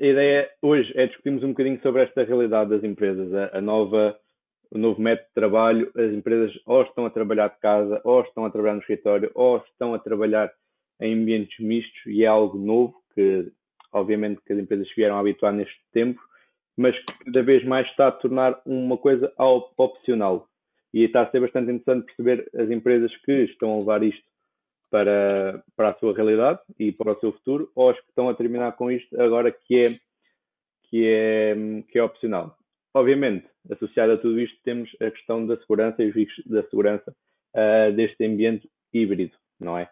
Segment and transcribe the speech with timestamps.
[0.00, 4.16] a ideia hoje é discutirmos um bocadinho sobre esta realidade das empresas, a, a nova,
[4.70, 5.90] o novo método de trabalho.
[5.96, 9.58] As empresas ou estão a trabalhar de casa, ou estão a trabalhar no escritório, ou
[9.58, 10.52] estão a trabalhar
[11.00, 13.50] em ambientes mistos e é algo novo que,
[13.92, 16.20] obviamente, que as empresas vieram a habituar neste tempo,
[16.76, 19.32] mas que cada vez mais está a tornar uma coisa
[19.76, 20.48] opcional.
[20.94, 24.27] E está a ser bastante interessante perceber as empresas que estão a levar isto
[24.90, 28.34] para, para a sua realidade e para o seu futuro, ou as que estão a
[28.34, 29.98] terminar com isto agora que é,
[30.84, 31.54] que é,
[31.88, 32.56] que é opcional.
[32.94, 37.14] Obviamente, associado a tudo isto, temos a questão da segurança e os riscos da segurança
[37.54, 39.90] uh, deste ambiente híbrido, não é?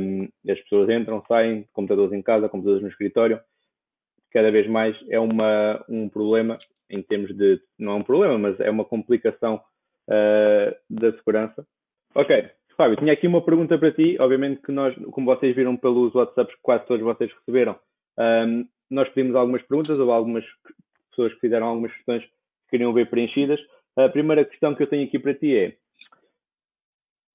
[0.00, 3.40] Um, as pessoas entram, saem, computadores em casa, computadores no escritório.
[4.30, 7.60] Cada vez mais é uma, um problema em termos de.
[7.78, 9.56] Não é um problema, mas é uma complicação
[10.08, 11.66] uh, da segurança.
[12.14, 14.16] Ok, Fábio, tinha aqui uma pergunta para ti.
[14.20, 17.76] Obviamente que nós, como vocês viram pelos WhatsApps que quase todos vocês receberam,
[18.16, 20.44] um, nós pedimos algumas perguntas, ou algumas
[21.10, 23.58] pessoas que fizeram algumas questões que queriam ver preenchidas.
[23.96, 25.76] A primeira questão que eu tenho aqui para ti é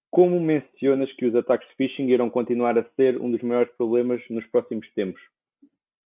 [0.09, 4.21] como mencionas que os ataques de phishing irão continuar a ser um dos maiores problemas
[4.29, 5.21] nos próximos tempos?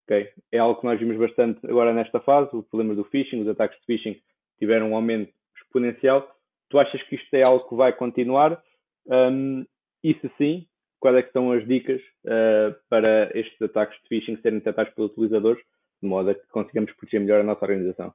[0.03, 0.27] Okay?
[0.51, 3.79] É algo que nós vimos bastante agora nesta fase, o problema do phishing, os ataques
[3.79, 4.21] de phishing
[4.59, 6.29] tiveram um aumento exponencial.
[6.69, 8.61] Tu achas que isto é algo que vai continuar?
[9.05, 9.65] Um,
[10.03, 10.67] e se sim,
[10.99, 15.61] quais é são as dicas uh, para estes ataques de phishing serem detectados pelos utilizadores,
[16.01, 18.13] de modo a que consigamos proteger melhor a nossa organização?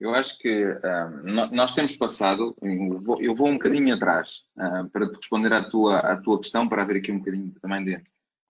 [0.00, 2.54] Eu acho que um, nós temos passado,
[3.20, 6.82] eu vou, um bocadinho atrás uh, para te responder à tua, à tua questão, para
[6.82, 8.02] haver aqui um bocadinho também de,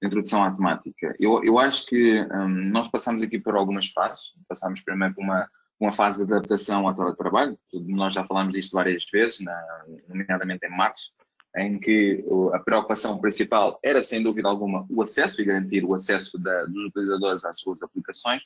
[0.07, 1.15] introdução à temática.
[1.19, 4.33] Eu, eu acho que um, nós passamos aqui por algumas fases.
[4.49, 5.49] Passamos primeiro por uma,
[5.85, 10.71] uma fase de adaptação ao teletrabalho, nós já falámos disto várias vezes, na, nomeadamente em
[10.71, 11.13] março,
[11.57, 16.39] em que a preocupação principal era, sem dúvida alguma, o acesso e garantir o acesso
[16.39, 18.43] da, dos utilizadores às suas aplicações.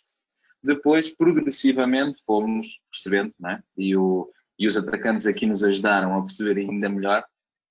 [0.63, 3.63] Depois, progressivamente, fomos percebendo, né?
[3.77, 7.25] e, o, e os atacantes aqui nos ajudaram a perceber ainda melhor,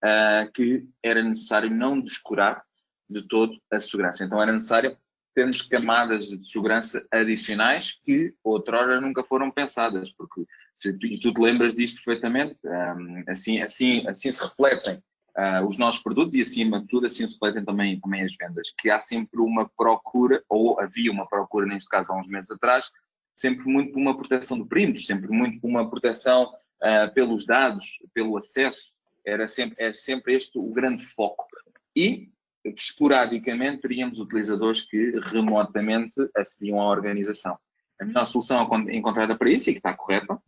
[0.04, 2.64] uh, que era necessário não descurar
[3.10, 4.24] de todo a segurança.
[4.24, 4.98] Então, era necessário
[5.38, 10.44] termos camadas de segurança adicionais que outrora nunca foram pensadas, porque
[10.76, 12.60] se e tu te lembras disto perfeitamente,
[13.28, 14.96] assim, assim, assim se refletem
[15.38, 18.74] uh, os nossos produtos e acima de tudo assim se refletem também, também as vendas,
[18.80, 22.90] que há sempre uma procura, ou havia uma procura neste caso há uns meses atrás,
[23.36, 27.86] sempre muito por uma proteção de perímetros, sempre muito por uma proteção uh, pelos dados,
[28.12, 28.92] pelo acesso,
[29.24, 31.46] era sempre, era sempre este o grande foco.
[31.96, 32.28] E
[32.64, 37.58] esporadicamente teríamos utilizadores que remotamente acediam à organização.
[38.00, 40.40] A melhor solução encontrada para isso, e que está correta,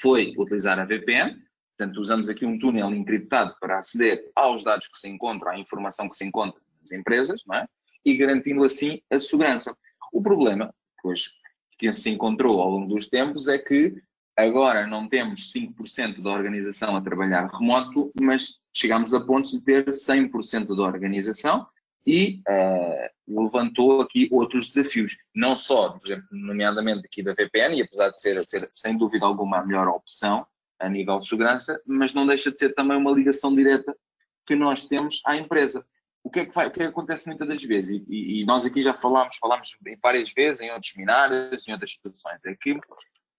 [0.00, 1.36] foi utilizar a VPN.
[1.76, 6.08] Portanto, usamos aqui um túnel encriptado para aceder aos dados que se encontram, à informação
[6.08, 7.66] que se encontra nas empresas, é?
[8.04, 9.76] e garantindo assim a segurança.
[10.12, 11.30] O problema, pois,
[11.78, 13.94] que se encontrou ao longo dos tempos é que
[14.36, 19.84] Agora não temos 5% da organização a trabalhar remoto, mas chegamos a pontos de ter
[19.86, 21.66] 100% da organização
[22.06, 27.82] e uh, levantou aqui outros desafios, não só, por exemplo, nomeadamente aqui da VPN, e
[27.82, 30.46] apesar de ser, ser sem dúvida alguma a melhor opção
[30.78, 33.96] a nível de segurança, mas não deixa de ser também uma ligação direta
[34.44, 35.86] que nós temos à empresa.
[36.22, 38.44] O que é que, vai, o que, é que acontece muitas das vezes, e, e,
[38.44, 42.78] nós aqui já falámos, falámos várias vezes em outros seminários, em outras situações, é que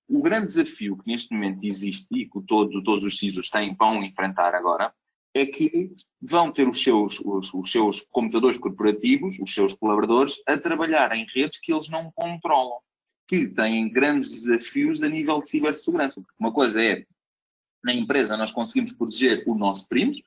[0.07, 4.03] o grande desafio que neste momento existe e que todo, todos os CISOs têm, vão
[4.03, 4.93] enfrentar agora
[5.35, 10.57] é que vão ter os seus, os, os, seus computadores corporativos, os seus colaboradores, a
[10.57, 12.79] trabalhar em redes que eles não controlam,
[13.27, 16.23] que têm grandes desafios a nível de cibersegurança.
[16.39, 17.05] Uma coisa é,
[17.83, 20.23] na empresa nós conseguimos proteger o nosso perímetro,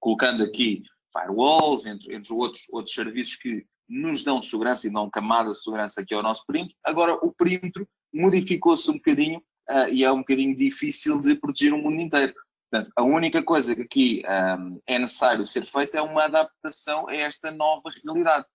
[0.00, 0.82] colocando aqui
[1.12, 6.00] firewalls, entre, entre outros, outros serviços que nos dão segurança e dão camada de segurança
[6.00, 6.76] aqui ao nosso perímetro.
[6.84, 9.38] Agora, o perímetro modificou-se um bocadinho
[9.70, 12.34] uh, e é um bocadinho difícil de proteger o mundo inteiro.
[12.70, 14.22] Portanto, a única coisa que aqui
[14.58, 18.46] um, é necessário ser feita é uma adaptação a esta nova realidade.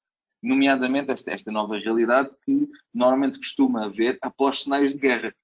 [0.41, 5.35] Nomeadamente esta, esta nova realidade que normalmente costuma haver após cenários de guerra.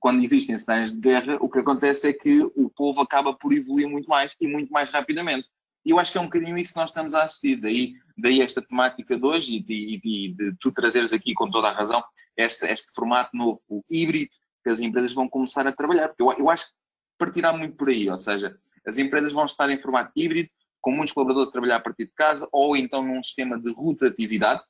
[0.00, 3.88] Quando existem cenários de guerra, o que acontece é que o povo acaba por evoluir
[3.88, 5.48] muito mais e muito mais rapidamente.
[5.84, 7.56] E eu acho que é um bocadinho isso que nós estamos a assistir.
[7.60, 11.68] Daí, daí esta temática de hoje e de, de, de, tu trazeres aqui com toda
[11.68, 12.02] a razão
[12.36, 14.30] este, este formato novo, o híbrido,
[14.62, 16.08] que as empresas vão começar a trabalhar.
[16.08, 16.72] Porque eu, eu acho que
[17.18, 18.08] partirá muito por aí.
[18.08, 18.56] Ou seja,
[18.86, 20.48] as empresas vão estar em formato híbrido,
[20.80, 24.62] com muitos colaboradores a trabalhar a partir de casa, ou então num sistema de rotatividade.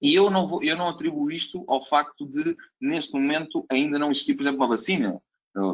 [0.00, 4.10] E eu não, vou, eu não atribuo isto ao facto de, neste momento, ainda não
[4.10, 5.20] existir, por exemplo, uma vacina.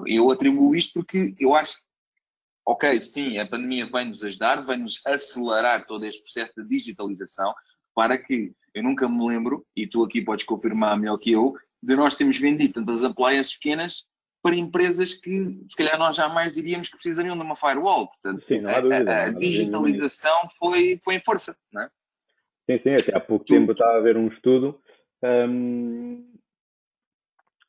[0.06, 1.76] Eu atribuo isto porque eu acho
[2.68, 7.54] ok, sim, a pandemia vai nos ajudar, vai nos acelerar todo este processo de digitalização
[7.94, 11.96] para que eu nunca me lembro, e tu aqui podes confirmar melhor que eu, de
[11.96, 14.04] nós termos vendido tantas appliances pequenas
[14.42, 18.08] para empresas que se calhar nós jamais diríamos que precisariam de uma firewall.
[18.08, 21.90] Portanto, sim, a, dúvida, a, a digitalização foi, foi em força, não é?
[22.70, 24.78] Sim, sim, até há pouco tempo estava a ver um estudo,
[25.24, 26.38] um,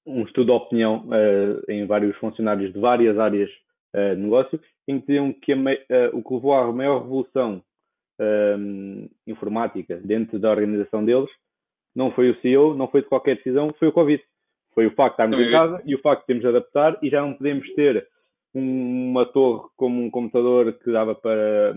[0.06, 3.50] um estudo de opinião uh, em vários funcionários de várias áreas
[3.96, 7.64] uh, negócio, em que diziam que a, uh, o que levou à maior revolução
[8.20, 11.30] um, informática dentro da organização deles
[11.96, 14.24] não foi o CEO, não foi de qualquer decisão, foi o Covid.
[14.74, 17.10] Foi o facto de estarmos em casa e o facto de termos de adaptar e
[17.10, 18.08] já não podemos ter
[18.54, 21.76] uma torre como um computador que dava para,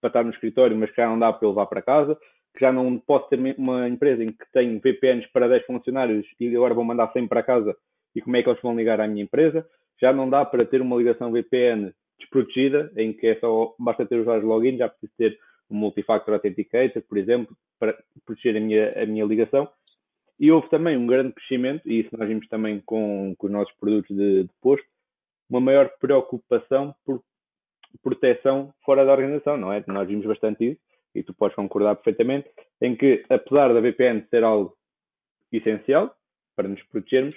[0.00, 2.18] para estar no escritório, mas que já não dá para levar para casa,
[2.54, 6.54] que já não posso ter uma empresa em que tenho VPNs para 10 funcionários e
[6.56, 7.76] agora vou mandar 100 para casa
[8.14, 9.66] e como é que eles vão ligar à minha empresa.
[10.00, 14.18] Já não dá para ter uma ligação VPN desprotegida, em que é só, basta ter
[14.18, 15.38] os vários logins, já preciso ter
[15.70, 19.68] um multifactor authenticator, por exemplo, para proteger a minha, a minha ligação.
[20.38, 23.74] E houve também um grande crescimento, e isso nós vimos também com, com os nossos
[23.76, 24.86] produtos de, de posto,
[25.48, 27.22] uma maior preocupação por
[28.02, 29.82] proteção fora da organização, não é?
[29.86, 30.80] Nós vimos bastante isso,
[31.14, 32.50] e tu podes concordar perfeitamente,
[32.82, 34.76] em que, apesar da VPN ser algo
[35.50, 36.14] essencial
[36.54, 37.34] para nos protegermos,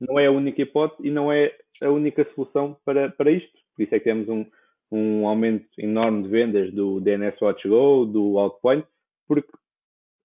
[0.00, 3.52] não é a única hipótese e não é a única solução para, para isto.
[3.74, 4.44] Por isso é que temos um,
[4.90, 8.86] um aumento enorme de vendas do DNS Watch Go, do Outpoint,
[9.26, 9.50] porque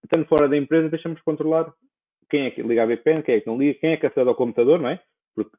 [0.03, 1.73] estando fora da empresa deixamos controlar
[2.29, 4.27] quem é que liga a VPN, quem é que não liga, quem é que acede
[4.27, 4.99] ao computador, não é?
[5.35, 5.55] Porque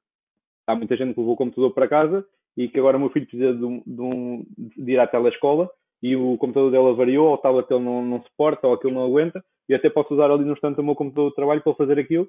[0.67, 2.27] há muita gente que levou o computador para casa
[2.57, 5.71] e que agora o meu filho precisa de, um, de, um, de ir à telescola
[6.03, 9.43] e o computador dela variou, ou o tablet não, não suporta, ou aquilo não aguenta,
[9.69, 12.29] e até posso usar ali no instante o meu computador de trabalho para fazer aquilo.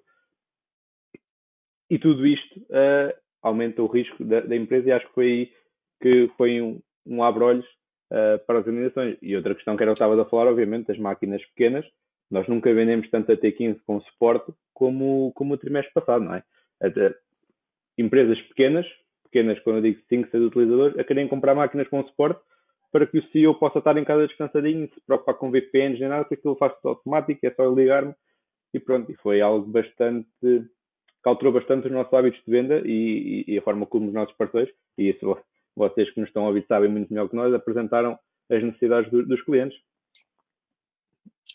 [1.89, 5.51] E tudo isto uh, aumenta o risco da, da, empresa e acho que foi aí
[6.01, 7.65] que foi um, um abre-olhos
[8.11, 9.17] uh, para as organizações.
[9.21, 11.85] E outra questão que era eu estava a falar, obviamente, das máquinas pequenas,
[12.29, 16.43] nós nunca vendemos tanto a T15 com suporte como, como o trimestre passado, não é?
[16.81, 17.15] Até
[17.97, 18.85] empresas pequenas,
[19.23, 22.41] pequenas quando eu digo 5, 6 utilizadores, a querem comprar máquinas com suporte
[22.91, 26.23] para que o CEO possa estar em casa descansadinho, se preocupar com VPNs nem nada,
[26.23, 28.13] porque aquilo faz tudo automático, é só ligar-me
[28.73, 29.11] e pronto.
[29.11, 30.27] E foi algo bastante
[31.25, 34.13] que alterou bastante os nossos hábitos de venda e, e, e a forma como os
[34.13, 35.35] nossos parceiros, e isso
[35.75, 38.17] vocês que nos estão a ouvir sabem muito melhor que nós, apresentaram
[38.47, 39.75] as necessidades do, dos clientes.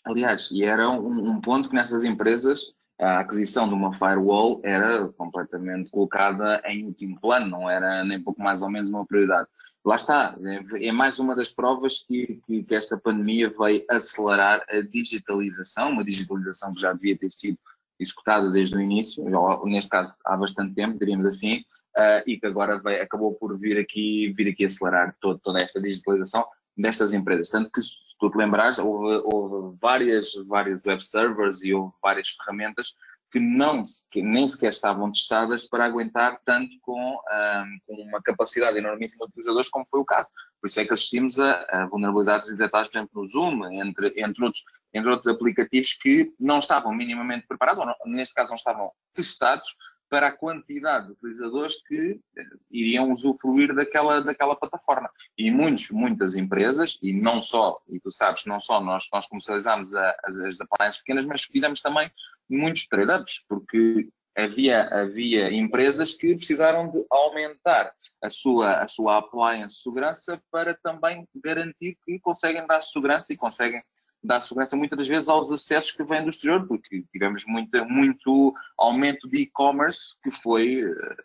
[0.03, 5.07] Aliás, e era um, um, ponto que nessas empresas a aquisição de uma firewall era
[5.13, 9.47] completamente colocada em último plano, não era nem pouco mais ou menos uma prioridade.
[9.85, 14.65] Lá está, é, é mais uma das provas que, que, que, esta pandemia veio acelerar
[14.69, 17.57] a digitalização, uma digitalização que já devia ter sido
[18.01, 19.23] executada desde o início,
[19.65, 21.63] neste caso há bastante tempo, diríamos assim,
[21.97, 26.45] uh, e que agora acabou por vir aqui, vir aqui acelerar todo, toda esta digitalização
[26.75, 27.49] destas empresas.
[27.49, 27.81] Tanto que
[28.19, 32.93] tu te lembrares, houve, houve várias, vários web servers e houve várias ferramentas
[33.31, 38.77] que, não, que nem sequer estavam testadas para aguentar tanto com, um, com uma capacidade
[38.77, 40.29] enormíssima de utilizadores, como foi o caso.
[40.59, 44.43] Por isso é que assistimos a, a vulnerabilidades detectadas, por exemplo, no Zoom, entre, entre,
[44.43, 48.91] outros, entre outros aplicativos que não estavam minimamente preparados, ou não, neste caso não estavam
[49.13, 49.75] testados
[50.11, 55.09] para a quantidade de utilizadores que eh, iriam usufruir daquela, daquela plataforma.
[55.37, 59.95] E muitos, muitas empresas, e não só, e tu sabes, não só nós, nós comercializamos
[59.95, 62.11] a, as, as appliances pequenas, mas fizemos também
[62.49, 69.81] muitos trade-ups, porque havia, havia empresas que precisaram de aumentar a sua, a sua appliance
[69.81, 73.81] segurança para também garantir que conseguem dar segurança e conseguem
[74.23, 79.27] dar segurança muitas das vezes aos acessos que vêm do exterior, porque tivemos muito, aumento
[79.27, 81.15] de e-commerce que foi eh,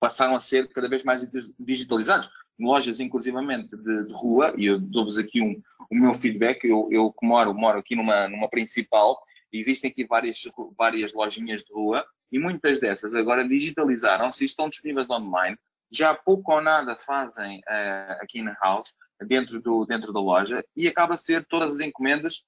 [0.00, 1.24] passaram a ser cada vez mais
[1.58, 2.28] digitalizados.
[2.58, 7.12] Lojas, inclusivamente, de, de rua, e eu dou-vos aqui um, o meu feedback, eu, eu
[7.12, 9.18] que moro, moro aqui numa, numa principal,
[9.52, 10.42] existem aqui várias,
[10.76, 15.56] várias lojinhas de rua, e muitas dessas agora digitalizaram-se estão disponíveis online,
[15.90, 20.88] já pouco ou nada fazem uh, aqui na house, dentro, do, dentro da loja e
[20.88, 22.44] acaba a ser todas as encomendas,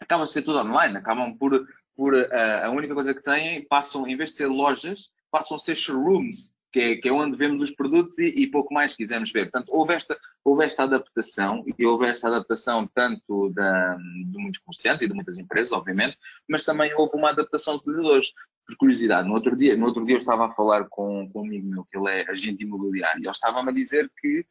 [0.00, 2.28] acaba a ser tudo online, acabam por, por uh,
[2.64, 6.58] a única coisa que têm, passam, em vez de ser lojas, passam a ser showrooms,
[6.72, 9.50] que é, que é onde vemos os produtos e, e, pouco mais quisermos ver.
[9.50, 15.02] Portanto, houve esta, houve esta adaptação, e houve esta adaptação tanto da, de muitos comerciantes
[15.02, 18.32] e de muitas empresas, obviamente, mas também houve uma adaptação de utilizadores.
[18.66, 21.46] Por curiosidade, no outro dia, no outro dia eu estava a falar com, com um
[21.46, 24.44] amigo meu, que ele é agente imobiliário, e ele estava-me a dizer que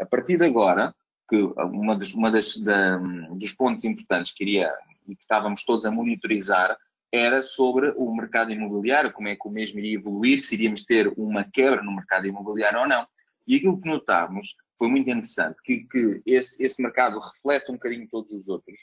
[0.00, 0.94] a partir de agora,
[1.28, 4.72] que uma das, uma das da, dos pontos importantes que iria
[5.06, 6.76] e que estávamos todos a monitorizar
[7.12, 11.12] era sobre o mercado imobiliário, como é que o mesmo iria evoluir, se iríamos ter
[11.16, 13.06] uma quebra no mercado imobiliário ou não.
[13.46, 18.08] E aquilo que notámos foi muito interessante, que, que esse, esse mercado reflete um bocadinho
[18.08, 18.76] todos os outros,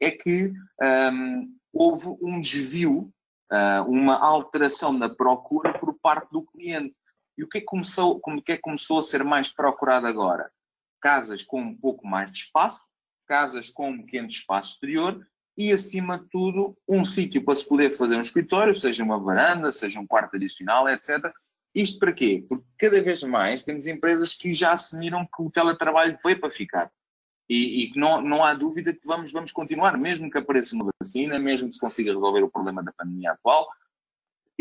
[0.00, 0.52] é que
[1.12, 3.12] um, houve um desvio,
[3.50, 6.94] uh, uma alteração na procura por parte do cliente.
[7.36, 10.06] E o que é que começou, como que é que começou a ser mais procurado
[10.06, 10.50] agora?
[11.00, 12.80] Casas com um pouco mais de espaço,
[13.26, 17.90] casas com um pequeno espaço exterior e, acima de tudo, um sítio para se poder
[17.90, 21.32] fazer um escritório, seja uma varanda, seja um quarto adicional, etc.
[21.74, 22.44] Isto para quê?
[22.48, 26.90] Porque cada vez mais temos empresas que já assumiram que o teletrabalho veio para ficar.
[27.48, 31.38] E, e não, não há dúvida que vamos, vamos continuar, mesmo que apareça uma vacina,
[31.38, 33.68] mesmo que se consiga resolver o problema da pandemia atual,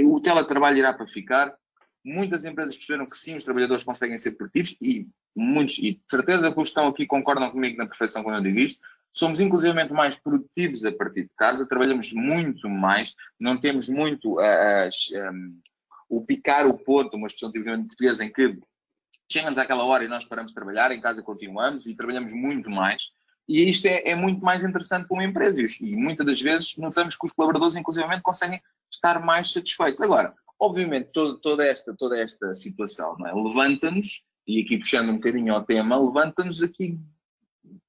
[0.03, 1.53] o teletrabalho irá para ficar.
[2.03, 6.51] Muitas empresas perceberam que sim, os trabalhadores conseguem ser produtivos e muitos, e de certeza
[6.51, 8.79] que os que estão aqui concordam comigo na perfeição quando eu digo isto,
[9.11, 14.89] somos inclusivamente mais produtivos a partir de casa, trabalhamos muito mais, não temos muito uh,
[15.31, 15.59] um,
[16.09, 18.57] o picar o ponto, uma expressão tipicamente portuguesa em que
[19.31, 23.09] chegamos àquela hora e nós paramos de trabalhar, em casa continuamos e trabalhamos muito mais.
[23.47, 27.15] E isto é, é muito mais interessante para uma empresa e muitas das vezes notamos
[27.15, 30.01] que os colaboradores, inclusivamente, conseguem estar mais satisfeitos.
[30.01, 33.33] Agora, obviamente, toda, esta, toda esta situação é?
[33.33, 36.99] levanta-nos, e aqui puxando um bocadinho ao tema, levanta-nos aqui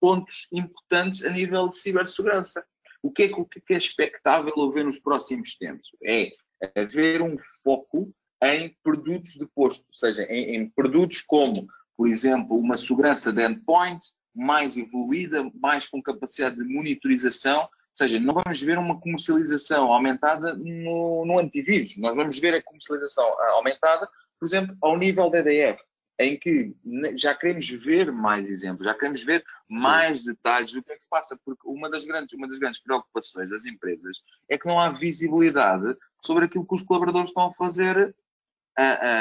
[0.00, 2.64] pontos importantes a nível de cibersegurança.
[3.02, 5.90] O que é, o que é expectável haver nos próximos tempos?
[6.02, 6.30] É
[6.74, 8.10] haver um foco
[8.42, 13.44] em produtos de posto, ou seja, em, em produtos como, por exemplo, uma segurança de
[13.44, 20.54] endpoints mais evoluída, mais com capacidade de monitorização, seja, não vamos ver uma comercialização aumentada
[20.54, 24.08] no, no antivírus, nós vamos ver a comercialização aumentada,
[24.38, 25.78] por exemplo, ao nível da EDR,
[26.18, 26.74] em que
[27.16, 31.08] já queremos ver mais exemplos, já queremos ver mais detalhes do que é que se
[31.08, 34.18] passa, porque uma das grandes, uma das grandes preocupações das empresas
[34.48, 38.14] é que não há visibilidade sobre aquilo que os colaboradores estão a fazer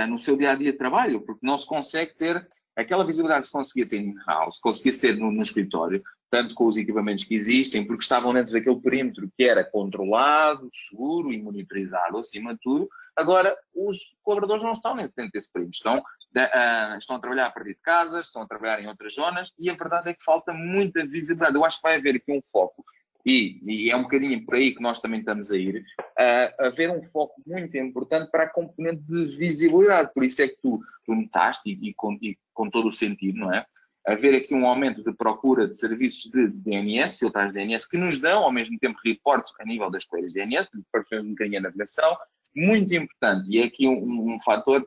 [0.09, 3.47] no seu dia a dia de trabalho, porque não se consegue ter aquela visibilidade que
[3.47, 7.85] se conseguia ter in-house, conseguia-se ter no, no, escritório, tanto com os equipamentos que existem,
[7.85, 12.89] porque estavam dentro daquele perímetro que era controlado, seguro e monitorizado acima de tudo.
[13.17, 17.75] Agora, os colaboradores não estão dentro desse perímetro, estão, uh, estão a trabalhar a partir
[17.75, 21.05] de casa, estão a trabalhar em outras zonas e a verdade é que falta muita
[21.05, 21.55] visibilidade.
[21.55, 22.85] Eu acho que vai haver aqui um foco
[23.25, 26.89] e, e, é um bocadinho por aí que nós também estamos a ir, uh, haver
[26.89, 30.11] um foco muito importante para a componente de visibilidade.
[30.13, 33.37] Por isso é que tu, tu notaste, e, e, com, e com todo o sentido,
[33.37, 33.65] não é?
[34.05, 38.43] Haver aqui um aumento de procura de serviços de DNS, filtragens DNS, que nos dão
[38.43, 42.17] ao mesmo tempo reportes a nível das coisas DNS, para um bocadinho a navegação,
[42.55, 43.47] muito importante.
[43.49, 44.85] E é aqui um, um fator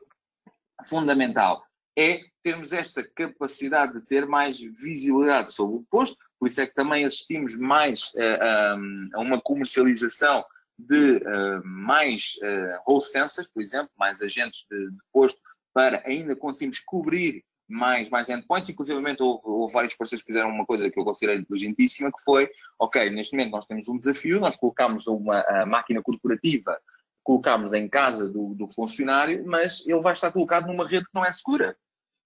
[0.83, 1.63] fundamental
[1.97, 6.75] é termos esta capacidade de ter mais visibilidade sobre o posto, por isso é que
[6.75, 10.43] também assistimos mais uh, a uma comercialização
[10.77, 12.33] de uh, mais
[12.87, 15.39] uh, sensors, por exemplo, mais agentes de, de, posto,
[15.73, 18.69] para ainda conseguirmos cobrir mais, mais endpoints.
[18.69, 22.49] Inclusive, houve, houve vários parceiros que fizeram uma coisa que eu considerei inteligentíssima, que foi,
[22.79, 26.79] ok, neste momento nós temos um desafio, nós colocamos uma máquina corporativa,
[27.23, 31.25] colocamos em casa do, do funcionário, mas ele vai estar colocado numa rede que não
[31.25, 31.75] é segura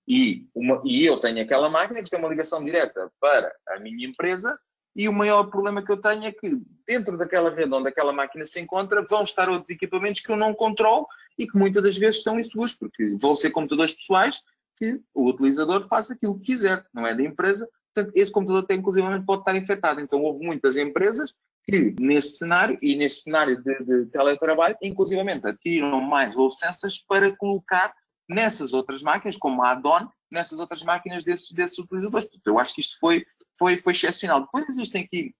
[0.10, 4.08] e, uma, e eu tenho aquela máquina que tem uma ligação direta para a minha
[4.08, 4.60] empresa
[4.96, 8.44] e o maior problema que eu tenho é que dentro daquela rede onde aquela máquina
[8.44, 11.06] se encontra vão estar outros equipamentos que eu não controlo
[11.38, 14.42] e que muitas das vezes estão inseguros, porque vão ser computadores pessoais
[14.80, 17.70] que o utilizador faça aquilo que quiser, não é da empresa.
[17.94, 20.00] Portanto, esse computador tem, inclusivamente pode estar infectado.
[20.00, 21.34] Então, houve muitas empresas
[21.64, 27.94] que, neste cenário, e neste cenário de, de teletrabalho, inclusivamente adquiriram mais sensors para colocar
[28.28, 32.28] nessas outras máquinas, como a add-on, nessas outras máquinas desses, desses utilizadores.
[32.28, 33.26] Portanto, eu acho que isto foi,
[33.58, 34.42] foi, foi excepcional.
[34.42, 35.34] Depois existem aqui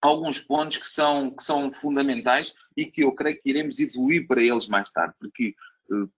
[0.00, 4.42] alguns pontos que são, que são fundamentais e que eu creio que iremos evoluir para
[4.42, 5.54] eles mais tarde, porque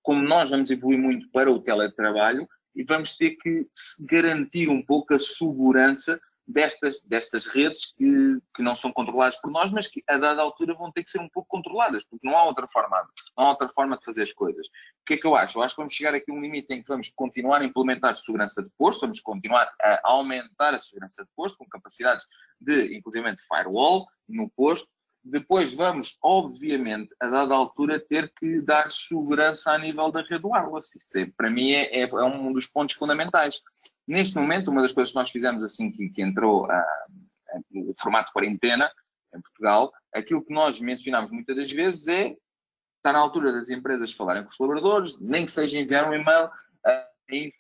[0.02, 3.66] como nós vamos evoluir muito para o teletrabalho, e vamos ter que
[4.00, 9.70] garantir um pouco a segurança destas, destas redes que, que não são controladas por nós,
[9.70, 12.44] mas que a dada altura vão ter que ser um pouco controladas, porque não há
[12.44, 14.66] outra forma, não há outra forma de fazer as coisas.
[14.66, 15.58] O que é que eu acho?
[15.58, 18.16] Eu acho que vamos chegar aqui a um limite em que vamos continuar a implementar
[18.16, 22.24] segurança de posto, vamos continuar a aumentar a segurança de posto com capacidades
[22.60, 24.88] de, inclusive, firewall no posto,
[25.24, 30.98] depois vamos, obviamente, a dada altura, ter que dar segurança a nível da rede wireless.
[30.98, 33.60] Isso, é, para mim, é, é, é, um dos pontos fundamentais.
[34.06, 38.32] Neste momento, uma das coisas que nós fizemos assim que, que entrou uh, o formato
[38.32, 38.90] quarentena
[39.34, 42.36] em Portugal, aquilo que nós mencionamos muitas das vezes é
[42.98, 46.50] está na altura das empresas falarem com os colaboradores, nem que seja enviar um e-mail
[46.86, 47.08] a,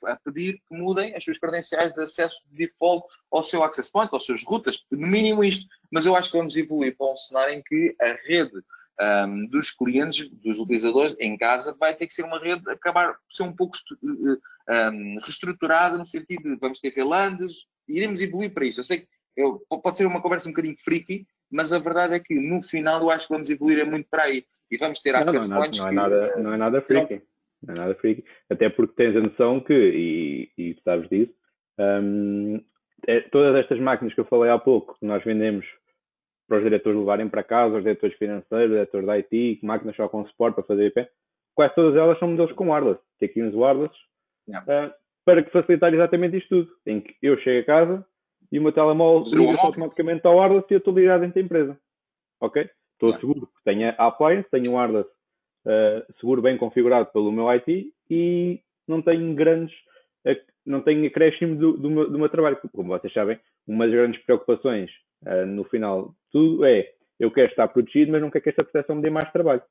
[0.06, 4.14] a, pedir que mudem as suas credenciais de acesso de default ao seu access point,
[4.14, 5.66] às suas rutas, no mínimo isto.
[5.90, 8.62] Mas eu acho que vamos evoluir para um cenário em que a rede
[9.00, 13.20] um, dos clientes, dos utilizadores em casa, vai ter que ser uma rede, acabar por
[13.30, 18.80] ser um pouco um, reestruturada no sentido de vamos ter VLANs, iremos evoluir para isso.
[18.80, 22.20] Eu sei que eu, pode ser uma conversa um bocadinho freaky, mas a verdade é
[22.20, 24.44] que no final eu acho que vamos evoluir é muito para aí.
[24.70, 25.78] E vamos ter access não, não, points.
[25.78, 27.22] Não é, nada, não é nada freaky.
[27.66, 28.24] Não é nada freaky.
[28.50, 31.32] Até porque tens a noção que, e, e sabes disso,
[31.78, 32.60] um,
[33.06, 35.66] é, todas estas máquinas que eu falei há pouco, que nós vendemos
[36.46, 40.08] para os diretores levarem para casa, os diretores financeiros, os diretores da IT, máquinas só
[40.08, 41.08] com suporte para fazer IP,
[41.54, 43.00] quase todas elas são modelos com wireless.
[43.18, 43.94] Tem aqui uns wireless
[44.50, 44.92] uh,
[45.24, 46.70] para que facilitar exatamente isto tudo.
[46.86, 48.06] Em que eu chego a casa
[48.52, 51.78] e o meu telemóvel liga automaticamente ao wireless e eu estou ligado dentro da empresa.
[52.40, 52.68] Ok?
[52.92, 53.20] Estou yeah.
[53.20, 55.08] seguro que tenho a appliance, tenho um wireless
[55.66, 59.74] uh, seguro bem configurado pelo meu IT e não tenho grandes
[60.64, 62.58] não tenho acréscimo do, do, meu, do meu trabalho.
[62.72, 64.90] Como vocês sabem, uma das grandes preocupações
[65.26, 68.64] uh, no final de tudo é eu quero estar protegido, mas não quero que esta
[68.64, 69.62] proteção me dê mais trabalho.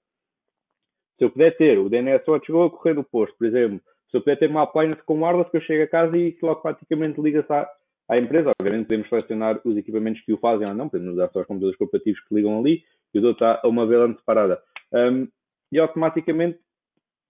[1.17, 4.17] Se eu puder ter o DNS só chegou a correr do posto, por exemplo, se
[4.17, 6.61] eu puder ter uma appliance com wireless que eu chego a casa e que logo
[6.61, 7.69] praticamente liga-se à,
[8.09, 11.41] à, empresa, obviamente podemos selecionar os equipamentos que o fazem ou não, podemos usar só
[11.41, 12.83] os computadores corporativos que ligam ali
[13.13, 14.61] e o outro está a uma VLAN separada.
[14.91, 15.27] Um,
[15.73, 16.59] e automaticamente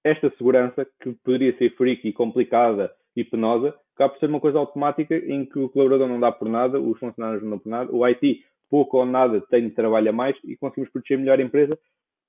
[0.03, 4.59] esta segurança, que poderia ser freaky e complicada e penosa, acaba por ser uma coisa
[4.59, 7.95] automática em que o colaborador não dá por nada, os funcionários não dão por nada,
[7.95, 11.43] o IT pouco ou nada tem de trabalho a mais e conseguimos proteger melhor a
[11.43, 11.79] empresa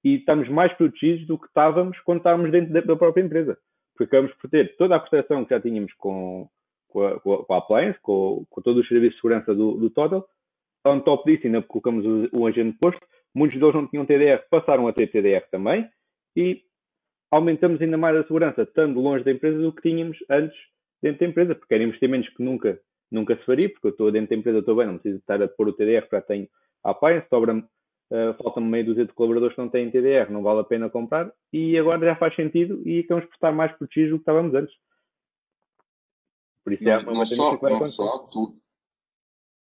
[0.04, 3.58] e estamos mais protegidos do que estávamos quando estávamos dentro da própria empresa.
[3.96, 6.48] Porque acabamos por ter toda a proteção que já tínhamos com,
[6.88, 10.24] com, a, com a appliance, com, com todos os serviços de segurança do, do Total.
[10.86, 13.00] On top disso, ainda colocamos o, o agente posto.
[13.34, 15.88] Muitos deles não tinham TDR, passaram a ter TDR também.
[16.36, 16.62] E
[17.30, 20.56] aumentamos ainda mais a segurança, estando longe da empresa do que tínhamos antes
[21.02, 24.30] dentro da empresa, porque eram investimentos que nunca, nunca se faria, porque eu estou dentro
[24.30, 26.48] da empresa, estou bem, não preciso estar a pôr o TDR, já tenho
[26.82, 30.60] a appliance, sobra-me, uh, falta-me meia dúzia de colaboradores que não têm TDR, não vale
[30.60, 34.16] a pena comprar, e agora já faz sentido e estamos por estar mais protegidos do
[34.16, 34.74] que estávamos antes.
[36.62, 38.56] Por isso é não, é uma não só, não só tu,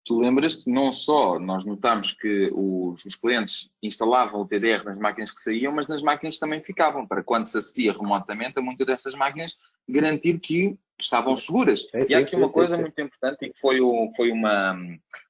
[0.04, 5.32] tu lembras-te, não só nós notámos que os, os, clientes instalavam o TDR nas máquinas
[5.32, 9.14] que saíam, mas nas máquinas também ficavam, para quando se acedia remotamente a muitas dessas
[9.14, 9.56] máquinas,
[9.88, 11.86] garantir que estavam seguras.
[11.94, 14.78] É, e há aqui uma coisa muito importante e que foi, o, foi uma,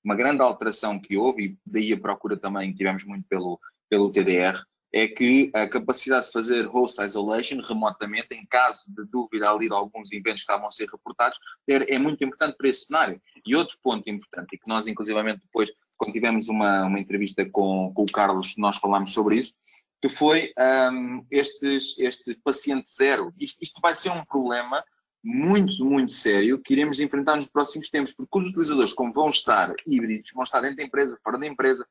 [0.04, 4.10] uma grande alteração que houve, e daí a procura também que tivemos muito pelo, pelo
[4.10, 4.60] TDR,
[4.96, 9.74] é que a capacidade de fazer host isolation remotamente, em caso de dúvida ali de
[9.74, 11.36] alguns eventos que estavam a ser reportados,
[11.68, 13.20] é, é muito importante para esse cenário.
[13.44, 17.92] E outro ponto importante, e que nós inclusivamente depois, quando tivemos uma, uma entrevista com,
[17.92, 19.52] com o Carlos, nós falámos sobre isso,
[20.00, 20.52] que foi
[20.92, 23.34] um, estes, este paciente zero.
[23.36, 24.84] Isto, isto vai ser um problema
[25.24, 29.74] muito, muito sério que iremos enfrentar nos próximos tempos, porque os utilizadores, como vão estar
[29.84, 31.84] híbridos, vão estar dentro da empresa, fora da empresa,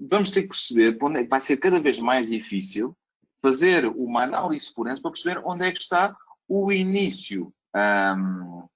[0.00, 2.96] vamos ter que perceber, é vai ser cada vez mais difícil
[3.42, 6.16] fazer uma análise forense para perceber onde é que está
[6.48, 8.66] o início, um,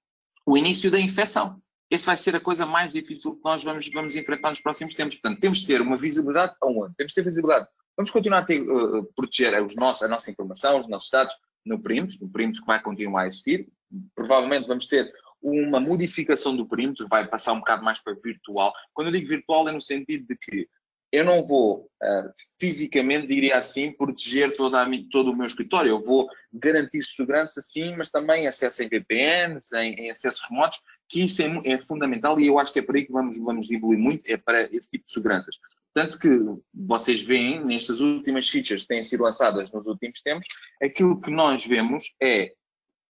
[0.45, 1.61] o início da infecção.
[1.89, 5.15] Esse vai ser a coisa mais difícil que nós vamos, vamos enfrentar nos próximos tempos.
[5.15, 6.95] Portanto, temos de ter uma visibilidade aonde?
[6.95, 7.67] Temos de ter visibilidade.
[7.95, 11.33] Vamos continuar a ter, uh, proteger os nossos, a nossa informação, os nossos dados
[11.65, 13.67] no perímetro, no perímetro que vai continuar a existir,
[14.15, 15.11] provavelmente vamos ter
[15.41, 18.73] uma modificação do perímetro, vai passar um bocado mais para virtual.
[18.93, 20.67] Quando eu digo virtual é no sentido de que
[21.15, 25.89] eu não vou uh, fisicamente, diria assim, proteger a, todo o meu escritório.
[25.89, 31.21] Eu vou garantir segurança, sim, mas também acesso em VPNs, em, em acessos remotos, que
[31.21, 33.99] isso é, é, fundamental e eu acho que é para aí que vamos, vamos evoluir
[33.99, 35.55] muito, é para esse tipo de seguranças.
[35.93, 36.27] Tanto que
[36.73, 40.47] vocês veem, nestas últimas features que têm sido lançadas nos últimos tempos,
[40.83, 42.51] aquilo que nós vemos é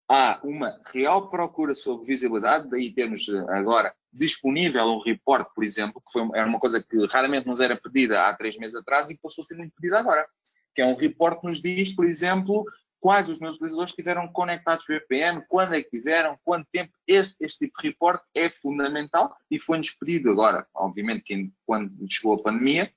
[0.08, 6.00] há uma real procura sobre visibilidade, daí temos eh, agora disponível um report, por exemplo,
[6.00, 9.18] que foi, era uma coisa que raramente nos era pedida há três meses atrás e
[9.18, 10.26] passou a ser muito pedida agora,
[10.74, 12.64] que é um report que nos diz, por exemplo,
[13.00, 16.92] quais os meus utilizadores estiveram conectados VPN, quando é que tiveram, quanto tempo.
[17.06, 22.34] Este, este tipo de report é fundamental e foi-nos pedido agora, obviamente, que quando chegou
[22.34, 22.90] a pandemia,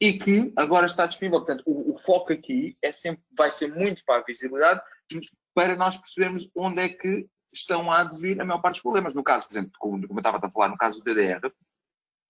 [0.00, 1.40] e que agora está disponível.
[1.40, 4.80] Portanto, o, o foco aqui é sempre, vai ser muito para a visibilidade,
[5.54, 9.14] para nós percebermos onde é que estão a advir a maior parte dos problemas.
[9.14, 11.50] No caso, por exemplo, como, como eu estava a falar, no caso do TDR,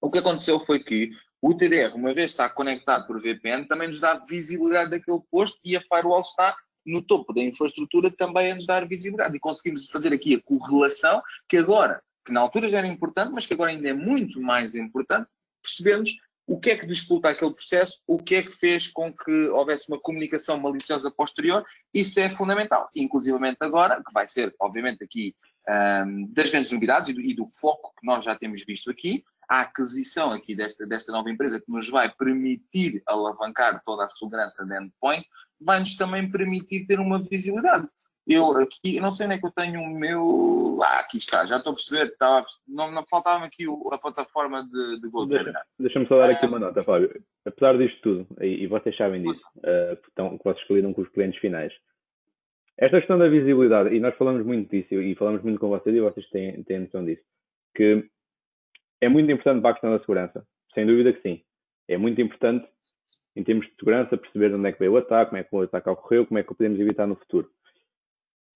[0.01, 1.11] o que aconteceu foi que
[1.43, 5.77] o TDR, uma vez está conectado por VPN, também nos dá visibilidade daquele posto e
[5.77, 9.37] a firewall está no topo da infraestrutura também a nos dar visibilidade.
[9.37, 13.47] E conseguimos fazer aqui a correlação que agora, que na altura já era importante, mas
[13.47, 15.29] que agora ainda é muito mais importante,
[15.63, 16.11] percebemos
[16.51, 19.89] o que é que disputa aquele processo, o que é que fez com que houvesse
[19.89, 22.91] uma comunicação maliciosa posterior, isso é fundamental.
[22.93, 25.33] Inclusivamente agora, que vai ser, obviamente, aqui
[25.69, 29.23] um, das grandes novidades e do, e do, foco que nós já temos visto aqui,
[29.49, 34.67] a aquisição aqui desta, desta nova empresa que nos vai permitir alavancar toda a segurança
[34.67, 35.25] de endpoint,
[35.61, 37.87] vai-nos também permitir ter uma visibilidade.
[38.27, 40.79] Eu aqui, não sei onde é que eu tenho o meu.
[40.83, 42.07] Ah, aqui está, já estou a perceber.
[42.07, 45.65] Estava, não, não faltava aqui o, a plataforma de, de GoToWebinar.
[45.79, 47.11] Deixa-me só dar aqui uma nota, Fábio.
[47.45, 51.09] Apesar disto tudo, e, e vocês sabem disso, uh, porque que vocês lidam com os
[51.09, 51.73] clientes finais,
[52.79, 56.01] esta questão da visibilidade, e nós falamos muito disso, e falamos muito com vocês, e
[56.01, 57.23] vocês têm, têm noção disso,
[57.75, 58.09] que
[59.01, 60.47] é muito importante para a questão da segurança.
[60.75, 61.43] Sem dúvida que sim.
[61.89, 62.67] É muito importante,
[63.35, 65.63] em termos de segurança, perceber onde é que veio o ataque, como é que o
[65.63, 67.51] ataque ocorreu, como é que o podemos evitar no futuro.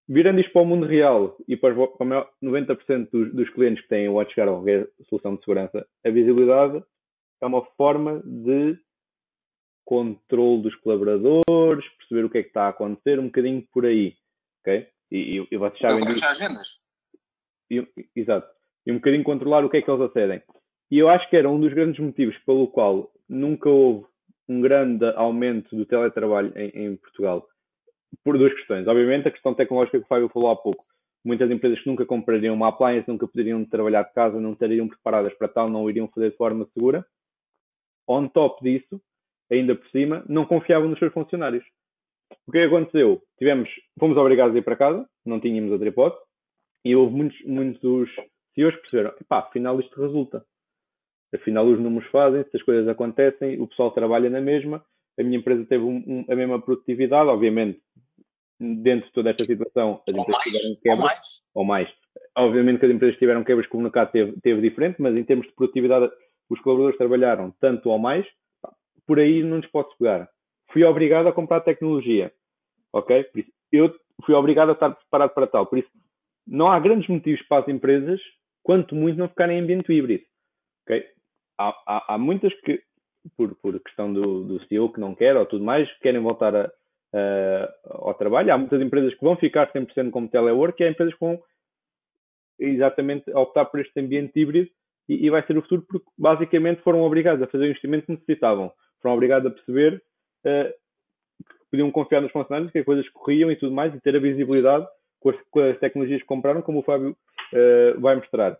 [0.07, 4.07] Virando isto para o mundo real e para, para 90% dos, dos, clientes que têm
[4.07, 6.83] o WatchGuard ou qualquer solução de segurança, a visibilidade
[7.41, 8.77] é uma forma de
[9.83, 14.15] controle dos colaboradores, perceber o que é que está a acontecer, um bocadinho por aí.
[14.61, 14.87] Ok?
[15.11, 15.97] E, e, e vocês sabem.
[15.97, 16.25] Então, disso.
[16.25, 16.69] agendas.
[17.71, 18.47] E, exato.
[18.85, 20.41] E um bocadinho controlar o que é que eles acedem.
[20.91, 24.05] E eu acho que era um dos grandes motivos pelo qual nunca houve
[24.47, 27.47] um grande aumento do teletrabalho em, em Portugal
[28.23, 28.87] por duas questões.
[28.87, 30.83] Obviamente, a questão tecnológica que o Fábio falou há pouco.
[31.23, 35.33] Muitas empresas que nunca comprariam uma appliance, nunca poderiam trabalhar de casa, não estariam preparadas
[35.33, 37.05] para tal, não iriam fazer de forma segura.
[38.07, 39.01] On top disso,
[39.51, 41.65] ainda por cima, não confiavam nos seus funcionários.
[42.47, 43.21] O que aconteceu?
[43.37, 46.23] Tivemos, fomos obrigados a ir para casa, não tínhamos outra hipótese,
[46.83, 48.09] e houve muitos, muitos
[48.53, 50.45] CEOs que perceberam, pá, afinal isto resulta.
[51.33, 54.85] Afinal os números fazem-se, as coisas acontecem, o pessoal trabalha na mesma,
[55.19, 57.81] a minha empresa teve um, um, a mesma produtividade, obviamente,
[58.59, 60.97] dentro de toda esta situação, as empresas tiveram quebras.
[60.97, 61.19] Ou mais.
[61.53, 61.89] ou mais.
[62.37, 65.47] Obviamente que as empresas tiveram quebras que o mercado teve, teve diferente, mas em termos
[65.47, 66.11] de produtividade,
[66.49, 68.25] os colaboradores trabalharam tanto ou mais,
[69.05, 70.29] por aí não nos pode pegar.
[70.71, 72.31] Fui obrigado a comprar tecnologia,
[72.91, 73.25] ok?
[73.35, 73.93] Isso, eu
[74.25, 75.65] fui obrigado a estar preparado para tal.
[75.65, 75.89] Por isso,
[76.47, 78.21] não há grandes motivos para as empresas,
[78.63, 80.23] quanto muito não ficarem em ambiente híbrido,
[80.83, 81.05] ok?
[81.57, 82.81] Há, há, há muitas que
[83.37, 86.71] por, por questão do, do CEO que não quer ou tudo mais, querem voltar a,
[87.13, 88.53] a, ao trabalho.
[88.53, 91.41] Há muitas empresas que vão ficar 100% como telework e há empresas que vão
[92.59, 94.69] exatamente optar por este ambiente híbrido
[95.07, 98.13] e, e, vai ser o futuro porque basicamente foram obrigados a fazer o investimento que
[98.13, 98.71] necessitavam.
[99.01, 100.01] Foram obrigados a perceber
[100.45, 100.73] uh,
[101.47, 104.19] que podiam confiar nos funcionários, que as coisas corriam e tudo mais e ter a
[104.19, 104.87] visibilidade
[105.19, 108.57] com as, com as tecnologias que compraram, como o Fábio uh, vai mostrar.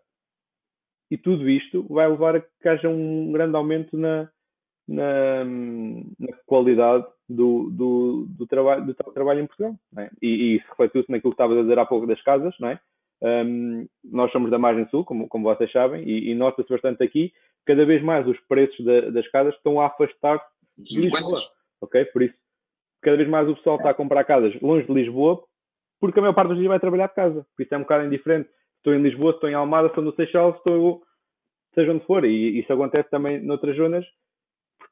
[1.10, 4.30] E tudo isto vai levar a que haja um grande aumento na,
[4.88, 9.76] na, na qualidade do, do, do, trabalho, do trabalho em Portugal.
[9.98, 10.10] É?
[10.22, 12.80] E, e isso reflete-se naquilo que estavas a dizer há pouco das casas, não é?
[13.22, 17.34] Um, nós somos da margem sul, como, como vocês sabem, e, e nota-se bastante aqui,
[17.66, 20.46] cada vez mais os preços da, das casas estão a afastar-se
[20.78, 21.40] de Lisboa.
[21.82, 22.06] Ok?
[22.06, 22.36] Por isso,
[23.02, 25.44] cada vez mais o pessoal está a comprar casas longe de Lisboa,
[26.00, 27.46] porque a maior parte dos dias vai trabalhar de casa.
[27.56, 28.50] Por isso é um bocado indiferente.
[28.78, 31.02] Estou em Lisboa, estou em Almada, estou no Seixal, estou
[31.74, 32.24] seja onde for.
[32.26, 34.06] E isso acontece também noutras zonas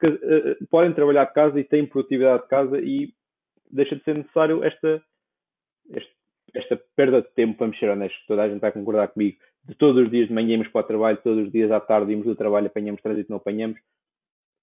[0.07, 3.13] uh, podem trabalhar de casa e têm produtividade de casa e
[3.69, 5.01] deixa de ser necessário esta,
[5.91, 6.11] esta,
[6.53, 10.03] esta perda de tempo, vamos ser honestos, toda a gente vai concordar comigo, de todos
[10.03, 12.35] os dias de manhã irmos para o trabalho, todos os dias à tarde irmos do
[12.35, 13.79] trabalho, apanhamos trânsito, não apanhamos,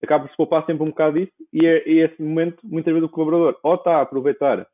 [0.03, 3.09] acaba por se poupar sempre um bocado disso e é, é esse momento, muitas vezes
[3.09, 4.67] o colaborador ou está a aproveitar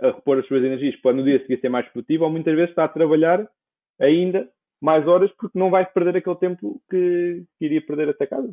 [0.00, 2.70] a repor as suas energias para no dia seguir ser mais produtivo, ou muitas vezes
[2.70, 3.48] está a trabalhar
[4.00, 4.48] ainda
[4.80, 8.52] mais horas porque não vai perder aquele tempo que, que iria perder até casa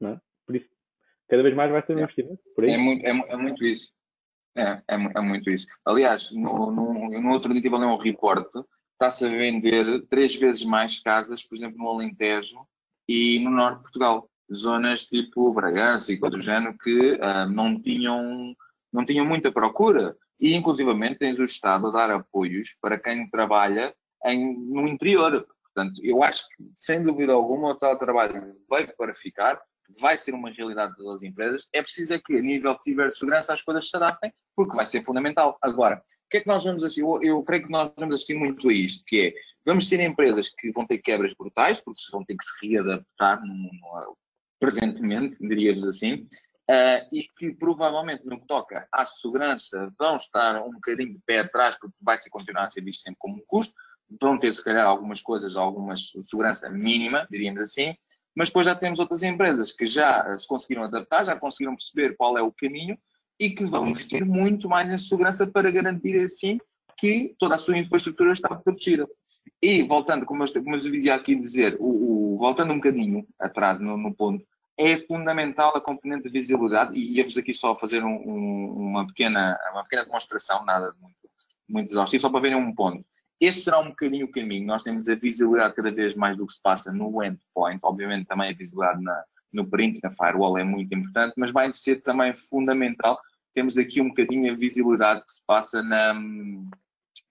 [0.00, 0.20] não é?
[0.46, 0.68] Por isso,
[1.28, 2.40] cada vez mais vai ser um investimento.
[2.60, 3.92] É, muito, é, é muito isso.
[4.56, 5.66] É, é, é, muito isso.
[5.84, 8.48] Aliás, no, no, no outro dia tive a ler um report,
[8.92, 12.66] está-se a vender três vezes mais casas, por exemplo, no Alentejo
[13.08, 14.30] e no Norte de Portugal.
[14.52, 18.54] Zonas tipo Bragança e coisa do género que uh, não, tinham,
[18.92, 20.16] não tinham muita procura.
[20.40, 25.46] E, inclusivamente, tens o Estado a dar apoios para quem trabalha em, no interior.
[25.62, 29.60] Portanto, eu acho que, sem dúvida alguma, o teletrabalho veio para ficar
[30.00, 33.62] vai ser uma realidade das empresas, é preciso é que, a nível de cibersegurança, as
[33.62, 35.56] coisas se adaptem, porque vai ser fundamental.
[35.62, 37.02] Agora, o que é que nós vamos assistir?
[37.02, 40.50] Eu, eu, creio que nós vamos assistir muito a isto, que é, vamos ter empresas
[40.50, 44.16] que vão ter quebras brutais, porque vão ter que se readaptar no, no,
[44.60, 46.26] presentemente, diria-vos assim,
[46.70, 51.40] uh, e que provavelmente no que toca à segurança vão estar um bocadinho de pé
[51.40, 53.74] atrás, porque vai ser, continuar a ser visto sempre como um custo,
[54.20, 57.94] vão ter se calhar algumas coisas, alguma segurança mínima, diríamos assim,
[58.34, 62.38] mas depois já temos outras empresas que já se conseguiram adaptar, já conseguiram perceber qual
[62.38, 62.96] é o caminho
[63.38, 66.58] e que vão investir muito mais em segurança para garantir assim
[66.96, 69.08] que toda a sua infraestrutura está protegida.
[69.62, 73.80] E voltando, como eu, como eu dizia aqui dizer, o, o, voltando um bocadinho atrás
[73.80, 74.44] no, no, ponto,
[74.76, 79.58] é fundamental a componente de visibilidade, e ia-vos aqui só fazer um, um, uma, pequena,
[79.72, 81.16] uma pequena demonstração, nada muito,
[81.68, 83.04] muito exaustivo, só para verem um ponto.
[83.40, 84.66] Este será um bocadinho o caminho.
[84.66, 87.80] Nós temos a visibilidade cada vez mais do que se passa no endpoint.
[87.82, 92.02] Obviamente, também a visibilidade na, no print, na firewall, é muito importante, mas vai ser
[92.02, 93.18] também fundamental
[93.58, 96.14] temos aqui um bocadinho a visibilidade que se passa na,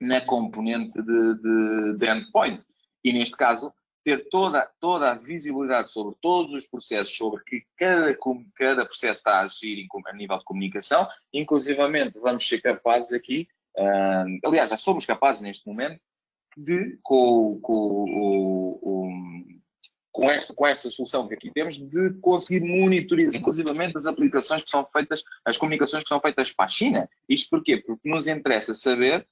[0.01, 2.65] na componente de, de, de endpoint.
[3.01, 8.17] E neste caso, ter toda, toda a visibilidade sobre todos os processos, sobre que cada,
[8.55, 13.47] cada processo está a agir a nível de comunicação, inclusivamente vamos ser capazes aqui,
[14.45, 15.99] aliás, já somos capazes neste momento,
[16.57, 19.07] de, com, com, o,
[20.11, 24.69] com, esta, com esta solução que aqui temos, de conseguir monitorizar, inclusivamente as aplicações que
[24.69, 27.09] são feitas, as comunicações que são feitas para a China.
[27.29, 27.77] Isto porquê?
[27.77, 29.27] Porque nos interessa saber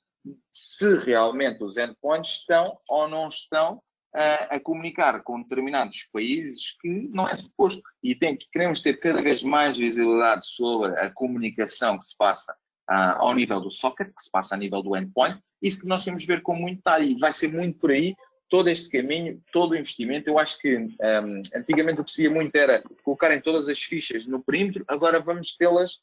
[0.52, 3.82] se realmente os endpoints estão ou não estão
[4.14, 7.82] a, a, comunicar com determinados países que não é suposto.
[8.04, 12.56] E tem, queremos ter cada vez mais visibilidade sobre a comunicação que se passa
[12.90, 15.40] uh, ao nível do socket, que se passa a nível do endpoint.
[15.62, 17.12] Isso que nós temos de ver com muito detalhe.
[17.12, 18.16] E vai ser muito por aí
[18.50, 20.30] todo este caminho, todo o investimento.
[20.30, 24.26] Eu acho que um, antigamente o que se via muito era colocarem todas as fichas
[24.28, 26.00] no perímetro, agora vamos tê-las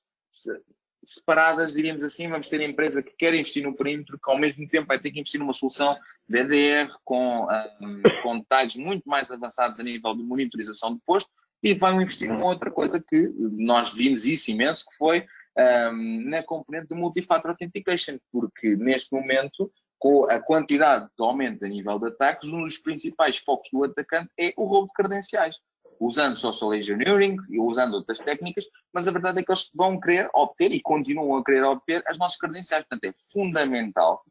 [1.05, 4.69] separadas, diríamos assim, vamos ter a empresa que quer investir no perímetro, que ao mesmo
[4.69, 5.97] tempo vai ter que investir numa solução
[6.29, 7.47] de EDR com,
[7.81, 11.31] um, com detalhes muito mais avançados a nível de monitorização de posto
[11.63, 15.27] e vai investir numa outra coisa que nós vimos isso imenso, que foi
[15.59, 21.69] um, na componente de Multifactor Authentication, porque neste momento, com a quantidade de aumento a
[21.69, 25.57] nível de ataques, um dos principais focos do atacante é o roubo de credenciais
[26.01, 30.29] usando social engineering e usando outras técnicas, mas a verdade é que eles vão querer
[30.35, 32.85] obter e continuam a querer obter as nossas credenciais.
[32.85, 34.25] Portanto, é fundamental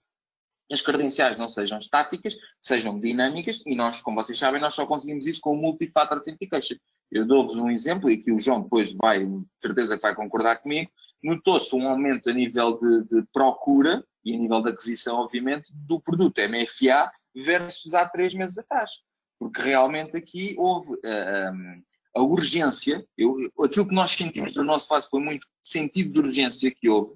[0.68, 4.86] que as credenciais não sejam estáticas, sejam dinâmicas e nós, como vocês sabem, nós só
[4.86, 6.76] conseguimos isso com o Multi-Factor Authentication.
[7.10, 9.26] Eu dou-vos um exemplo e que o João depois vai,
[9.58, 10.92] certeza que vai concordar comigo,
[11.24, 16.00] notou-se um aumento a nível de, de procura e a nível de aquisição, obviamente, do
[16.00, 18.92] produto MFA versus há três meses atrás.
[19.40, 21.84] Porque realmente aqui houve uh,
[22.16, 26.72] a urgência, eu, aquilo que nós sentimos do nosso lado foi muito sentido de urgência
[26.72, 27.14] que houve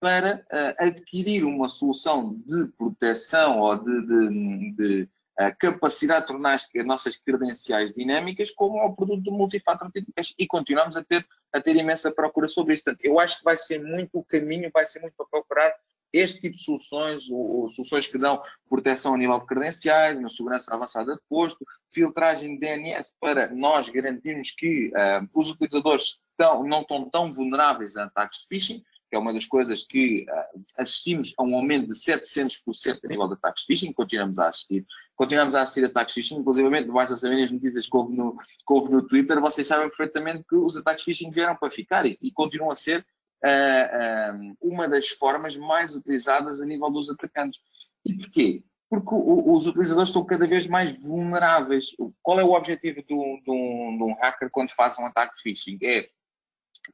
[0.00, 5.02] para uh, adquirir uma solução de proteção ou de, de, de
[5.40, 10.46] uh, capacidade de tornar as, as, nossas credenciais dinâmicas como o produto do authentication e
[10.46, 12.84] continuamos a ter, a ter imensa procura sobre isso.
[12.84, 15.74] Portanto, eu acho que vai ser muito o caminho, vai ser muito para procurar
[16.12, 20.28] este tipo de soluções, ou, ou, soluções que dão proteção a nível de credenciais, uma
[20.28, 26.82] segurança avançada de posto, filtragem de DNS para nós garantirmos que uh, os utilizadores não
[26.82, 31.34] estão tão vulneráveis a ataques de phishing, que é uma das coisas que uh, assistimos
[31.36, 34.86] a um aumento de 700% a nível de ataques phishing, continuamos a assistir.
[35.14, 38.90] Continuamos a assistir ataques phishing, inclusive basta saber as notícias que houve, no, que houve
[38.90, 42.70] no Twitter, vocês sabem perfeitamente que os ataques phishing vieram para ficar e, e continuam
[42.70, 43.04] a ser
[43.44, 47.60] uh, uma das formas mais utilizadas a nível dos atacantes.
[48.06, 48.64] E porquê?
[48.88, 51.94] Porque o, os utilizadores estão cada vez mais vulneráveis.
[52.22, 55.38] Qual é o objetivo de um, de um, de um hacker quando faz um ataque
[55.42, 55.78] phishing?
[55.82, 56.08] É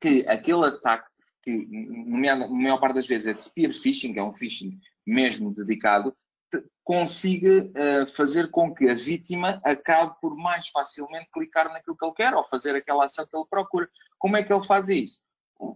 [0.01, 1.09] que aquele ataque,
[1.49, 6.15] que na maior parte das vezes é de spear phishing, é um phishing mesmo dedicado,
[6.85, 12.15] consiga uh, fazer com que a vítima acabe por mais facilmente clicar naquilo que ele
[12.15, 13.89] quer ou fazer aquela ação que ele procura.
[14.19, 15.21] Como é que ele faz isso?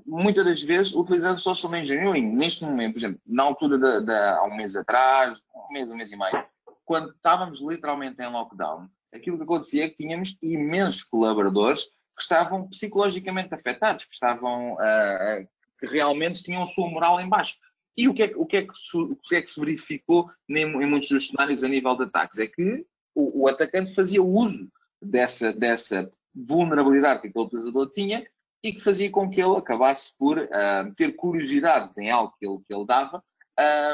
[0.06, 2.37] muitas das vezes utilizando social engineering.
[2.37, 6.12] Neste momento, por exemplo, na altura de, há um mês atrás, um mês, um mês
[6.12, 6.46] e meio,
[6.85, 12.68] quando estávamos literalmente em lockdown, aquilo que acontecia é que tínhamos imensos colaboradores que estavam
[12.68, 15.48] psicologicamente afetados, que estavam uh,
[15.83, 17.57] que realmente tinham a sua moral em baixo.
[17.97, 20.31] E o que é, o que, é que, se, o que, é que se verificou
[20.49, 22.38] em, em, muitos dos cenários a nível de ataques?
[22.38, 28.25] É que o, o atacante fazia uso dessa, dessa vulnerabilidade que aquele utilizador tinha
[28.62, 32.59] e que fazia com que ele acabasse por uh, ter curiosidade em algo que ele,
[32.64, 33.23] que ele dava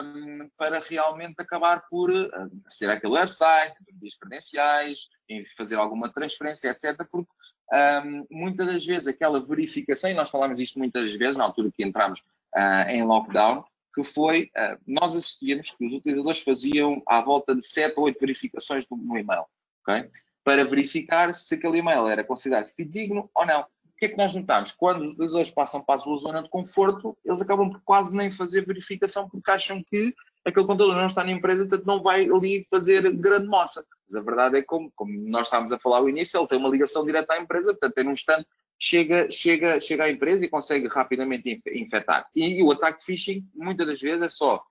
[0.05, 2.29] um, para realmente acabar por uh,
[2.69, 5.09] ser aquele website, introduzir credenciais,
[5.57, 6.97] fazer alguma transferência, etc.
[7.11, 7.33] Porque
[7.73, 11.85] um, muitas das vezes aquela verificação, e nós falamos disto muitas vezes na altura que
[11.85, 12.21] entramos
[12.57, 17.65] uh, em lockdown, que foi, uh, nós assistíamos que os utilizadores faziam à volta de
[17.67, 19.45] 7 ou 8 verificações no, e-mail,
[19.83, 20.09] okay?
[20.45, 23.67] para verificar se aquele e-mail era considerado fidedigno ou não
[23.99, 24.73] que é que nós notamos?
[24.73, 28.31] Quando os utilizadores passam para a sua zona de conforto, eles acabam por quase nem
[28.31, 30.15] fazer verificação porque acham que
[30.47, 33.85] aquele contador não está na empresa, portanto não vai ali fazer grande moça.
[34.09, 36.69] Mas a verdade é como, como nós estávamos a falar ao início, ele tem uma
[36.69, 38.47] ligação direta à empresa, portanto, em um instante
[38.79, 42.27] chega, chega, chega à empresa e consegue rapidamente infectar.
[42.35, 44.63] E, e o ataque de phishing, muitas das vezes, é só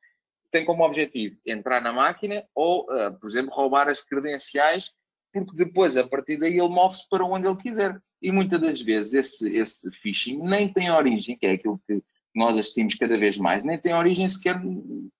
[0.49, 4.93] tem como objetivo entrar na máquina ou, uh, por exemplo, roubar as credenciais
[5.33, 7.99] porque depois, a partir daí, ele move-se para onde ele quiser.
[8.21, 12.01] E muitas das vezes esse, esse phishing nem tem origem, que é aquilo que
[12.33, 14.59] nós assistimos cada vez mais, nem tem origem sequer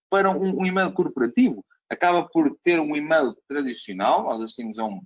[0.10, 1.64] para um, um e-mail corporativo.
[1.90, 5.02] Acaba por ter um e-mail tradicional, nós assistimos a um,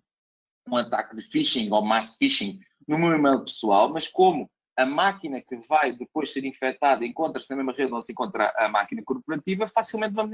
[0.67, 5.41] um ataque de phishing ou mass phishing no meu e-mail pessoal, mas como a máquina
[5.41, 9.67] que vai depois ser infectada encontra-se na mesma rede onde se encontra a máquina corporativa,
[9.67, 10.33] facilmente vamos,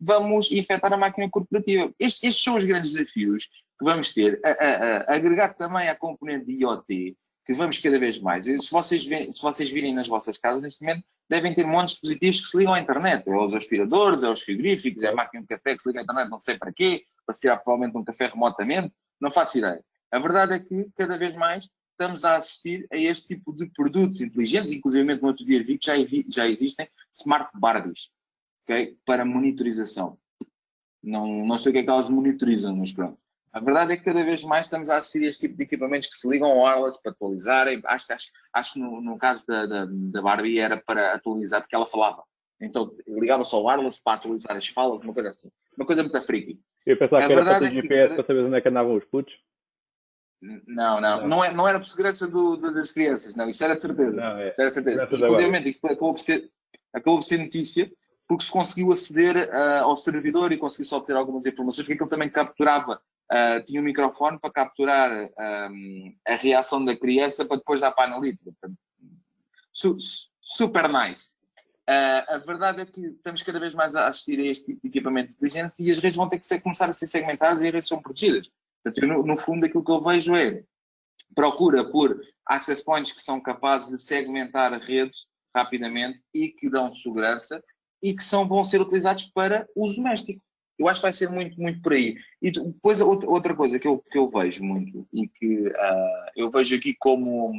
[0.00, 1.92] vamos infectar a máquina corporativa.
[1.98, 4.40] Estes, estes são os grandes desafios que vamos ter.
[4.44, 7.16] A, a, a, agregar também a componente de IoT,
[7.48, 8.44] que vamos cada vez mais.
[8.44, 12.00] Se vocês, virem, se vocês virem nas vossas casas, neste momento, devem ter montes de
[12.02, 13.26] dispositivos que se ligam à internet.
[13.26, 16.02] É os aspiradores, é os frigoríficos, é a máquina de café que se liga à
[16.02, 19.82] internet, não sei para quê, para tirar provavelmente um café remotamente, não faço ideia.
[20.12, 24.20] A verdade é que, cada vez mais, estamos a assistir a este tipo de produtos
[24.20, 25.94] inteligentes, inclusive no outro dia vi que já,
[26.28, 28.10] já existem smart Barbies,
[28.64, 28.94] okay?
[29.06, 30.18] para monitorização.
[31.02, 33.18] Não, não sei o que é que elas monitorizam, mas pronto.
[33.52, 36.08] A verdade é que cada vez mais estamos a assistir a este tipo de equipamentos
[36.08, 37.80] que se ligam ao wireless para atualizarem.
[37.84, 41.74] Acho, acho, acho que no, no caso da, da, da, Barbie era para atualizar, porque
[41.74, 42.22] ela falava.
[42.60, 45.48] Então ligava-se ao wireless para atualizar as falas, uma coisa assim.
[45.76, 46.60] Uma coisa muito freaky.
[46.86, 48.14] Eu pensava a que era para ter é GPS que...
[48.14, 49.34] para saber onde é que andavam os putos.
[50.40, 53.82] Não, não, não, é, não era por segurança do, das crianças, não, isso era de
[53.82, 54.20] certeza.
[54.20, 54.50] Não, é.
[54.50, 55.04] Isso era certeza.
[55.04, 56.48] Inclusive, isto acabou por, ser,
[56.92, 57.90] acabou por ser notícia
[58.28, 62.28] porque se conseguiu aceder uh, ao servidor e conseguiu-se obter algumas informações, porque aquilo também
[62.28, 63.00] capturava
[63.32, 65.10] uh, tinha um microfone para capturar
[65.70, 68.52] um, a reação da criança para depois dar para a analítica.
[69.72, 69.96] Su
[70.40, 71.38] super nice.
[71.88, 74.88] Uh, a verdade é que estamos cada vez mais a assistir a este tipo de
[74.88, 77.66] equipamento de inteligência e as redes vão ter que ser, começar a ser segmentadas e
[77.66, 78.50] as redes são protegidas.
[78.82, 80.62] Portanto, no, no fundo, aquilo que eu vejo é
[81.34, 87.62] procura por access points que são capazes de segmentar redes rapidamente e que dão segurança
[88.02, 90.40] e que são, vão ser utilizados para uso doméstico.
[90.78, 92.16] Eu acho que vai ser muito, muito por aí.
[92.40, 96.76] E depois outra coisa que eu, que eu vejo muito e que uh, eu vejo
[96.76, 97.52] aqui como,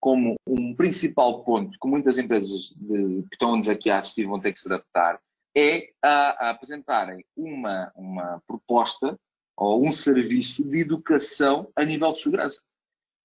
[0.00, 4.52] como um principal ponto que muitas empresas de, que estão-nos aqui a assistir vão ter
[4.52, 5.20] que se adaptar
[5.56, 9.18] é a, a apresentarem uma, uma proposta
[9.56, 12.60] ou um serviço de educação a nível de segurança.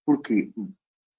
[0.06, 0.52] Porque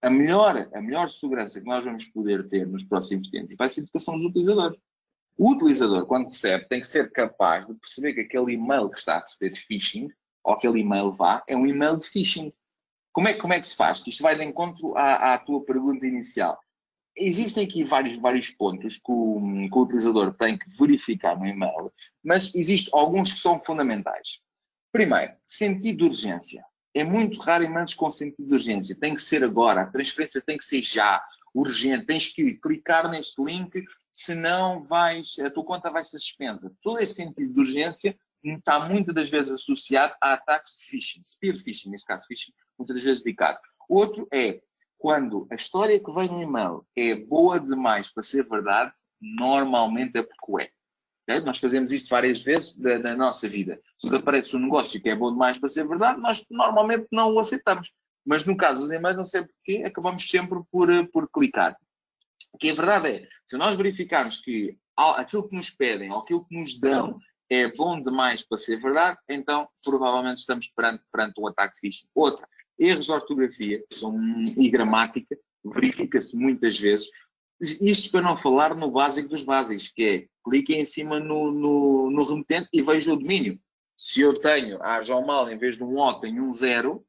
[0.02, 3.80] a melhor, a melhor segurança que nós vamos poder ter nos próximos tempos vai ser
[3.80, 4.78] a educação dos utilizadores.
[5.36, 9.16] O utilizador, quando recebe, tem que ser capaz de perceber que aquele e-mail que está
[9.16, 10.08] a receber de phishing,
[10.44, 12.52] ou aquele e-mail vá, é um e-mail de phishing.
[13.12, 14.02] Como é, como é que se faz?
[14.06, 16.58] Isto vai de encontro à, à tua pergunta inicial.
[17.16, 21.92] Existem aqui vários, vários pontos que o, que o utilizador tem que verificar no e-mail,
[22.22, 24.40] mas existem alguns que são fundamentais.
[24.92, 26.64] Primeiro, sentido de urgência.
[26.92, 28.96] É muito raro e-mails com sentido de urgência.
[28.98, 32.06] Tem que ser agora, a transferência tem que ser já, urgente.
[32.06, 36.72] Tens que clicar neste link senão vais, a tua conta vai ser suspensa.
[36.80, 41.56] Todo esse sentido de urgência está muitas das vezes associado a ataques de phishing, spear
[41.56, 43.58] phishing, nesse caso phishing, muitas das vezes dedicado.
[43.88, 44.62] Outro é
[44.96, 50.22] quando a história que vem no e-mail é boa demais para ser verdade, normalmente é
[50.22, 50.70] porque
[51.26, 51.40] é.
[51.40, 53.80] Nós fazemos isto várias vezes na, nossa vida.
[53.98, 57.40] Se aparece um negócio que é bom demais para ser verdade, nós normalmente não o
[57.40, 57.90] aceitamos.
[58.24, 61.76] Mas no caso dos e-mails, não sei porquê, acabamos sempre por, por clicar
[62.58, 66.56] que a verdade é, se nós verificarmos que aquilo que nos pedem ou aquilo que
[66.56, 67.18] nos dão
[67.50, 72.06] é bom demais para ser verdade, então provavelmente estamos perante, perante um ataque phishing.
[72.14, 74.18] Outra, erros de ortografia são,
[74.56, 77.10] e gramática, verifica-se muitas vezes.
[77.60, 82.10] Isto para não falar no básico dos básicos, que é cliquem em cima no, no,
[82.10, 83.58] no remetente e vejam o domínio.
[83.96, 87.06] Se eu tenho a João Mal em vez de um O, tenho um zero,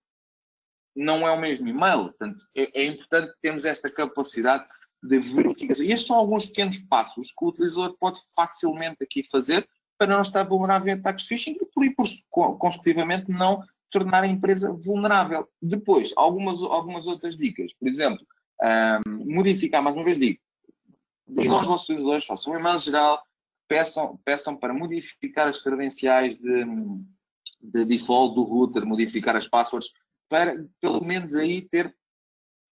[0.96, 2.06] não é o mesmo e-mail.
[2.06, 4.68] Portanto, é, é importante termos esta capacidade
[5.08, 5.86] de verificação.
[5.86, 10.22] E estes são alguns pequenos passos que o utilizador pode facilmente aqui fazer para não
[10.22, 15.48] estar vulnerável a ataques de phishing e, por, consecutivamente, não tornar a empresa vulnerável.
[15.62, 17.72] Depois, algumas, algumas outras dicas.
[17.80, 18.26] Por exemplo,
[19.08, 20.40] um, modificar, mais uma vez digo,
[21.28, 23.24] digam aos vossos utilizadores, façam um e-mail geral,
[23.68, 26.66] peçam, peçam para modificar as credenciais de,
[27.62, 29.92] de default do router, modificar as passwords,
[30.30, 31.96] para pelo menos aí ter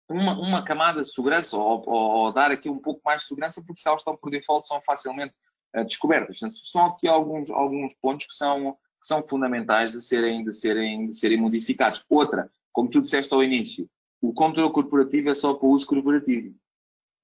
[0.09, 3.81] uma, uma camada de segurança ou, ou, dar aqui um pouco mais de segurança, porque
[3.81, 5.33] se elas estão por default são facilmente
[5.75, 6.39] uh, descobertas.
[6.39, 11.07] Portanto, são aqui alguns, alguns pontos que são, que são fundamentais de serem, de, serem,
[11.07, 12.03] de serem modificados.
[12.09, 13.89] Outra, como tu disseste ao início,
[14.21, 16.55] o controle corporativo é só para o uso corporativo.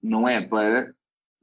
[0.02, 0.94] Não é para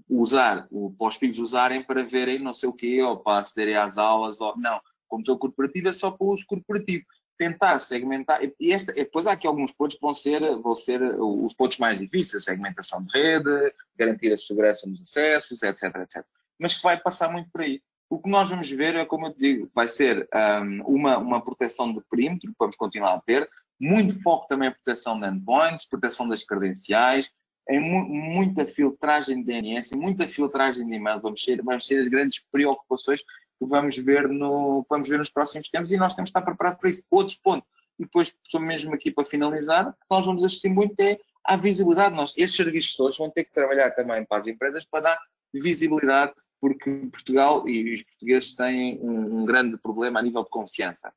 [0.09, 3.99] usar, para os filhos usarem para verem não sei o quê, ou para acederem às
[3.99, 4.77] aulas, ou não.
[4.77, 7.05] O controle corporativo é só para o uso corporativo
[7.39, 11.55] tentar segmentar, e esta, depois há aqui alguns pontos que vão ser, vão ser os
[11.55, 16.25] pontos mais difíceis, segmentação de rede, garantir a segurança nos acessos, etc, etc.
[16.59, 17.83] Mas que vai passar muito por aí.
[18.09, 20.29] O que nós vamos ver é, como eu te digo, vai ser
[20.63, 24.73] um, uma, uma proteção de perímetro, que vamos continuar a ter, muito foco também em
[24.73, 27.31] proteção de endpoints, proteção das credenciais,
[27.69, 32.09] em mu muita filtragem de DNS, muita filtragem de e-mail, vamos ser, vamos ser as
[32.09, 33.21] grandes preocupações
[33.59, 36.81] que vamos ver, no, vamos ver nos próximos tempos e nós temos que estar preparados
[36.81, 37.05] para isso.
[37.11, 37.67] Outro ponto,
[37.99, 42.15] e depois, só mesmo aqui para finalizar, que nós vamos assistir muito é há visibilidade.
[42.15, 45.19] Nós, esses serviços todos vão ter que trabalhar também para as empresas para dar
[45.53, 51.13] visibilidade, porque Portugal e os portugueses têm um, um grande problema a nível de confiança.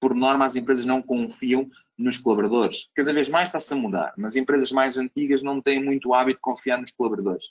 [0.00, 2.88] Por norma, as empresas não confiam nos colaboradores.
[2.94, 6.42] Cada vez mais está-se a mudar, mas empresas mais antigas não têm muito hábito de
[6.42, 7.46] confiar nos colaboradores.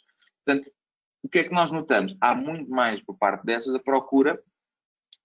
[0.45, 0.71] Portanto,
[1.27, 2.15] o que é que nós notamos?
[2.21, 4.41] Há muito mais por parte dessas a procura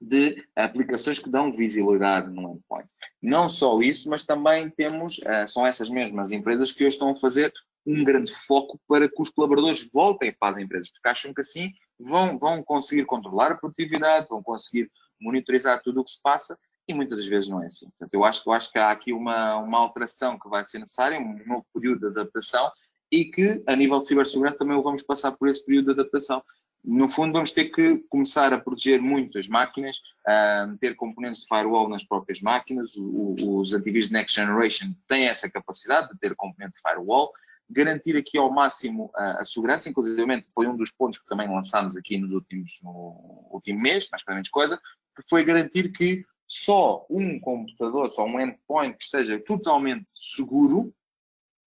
[0.01, 2.93] de aplicações que dão visibilidade no endpoint.
[3.23, 7.17] Não só isso, mas também temos, uh, são essas mesmas empresas que hoje estão a
[7.17, 7.53] fazer
[7.87, 11.71] um grande foco para que os colaboradores voltem para as empresas, porque acham que assim
[12.01, 14.91] vão, vão conseguir controlar a produtividade, vão conseguir
[15.21, 17.87] monitorizar tudo o que se passa e muitas das vezes não é assim.
[17.91, 21.21] Portanto, eu acho, eu acho que há aqui uma, uma alteração que vai ser necessária,
[21.21, 22.69] um novo período de adaptação
[23.13, 26.43] e que, a nível de cibersegurança, também vamos passar por esse período de adaptação.
[26.83, 31.47] No fundo, vamos ter que começar a proteger muito as máquinas, uh, ter componentes de
[31.47, 32.95] firewall nas próprias máquinas.
[32.97, 37.31] Os antivírus Next Generation têm essa capacidade de ter componente de firewall,
[37.71, 41.95] garantir aqui ao máximo a, a segurança, inclusive foi um dos pontos que também lançámos
[41.97, 44.81] aqui nos últimos, no último mês, mais para menos coisa,
[45.15, 50.93] que foi garantir que só um computador, só um endpoint que esteja totalmente seguro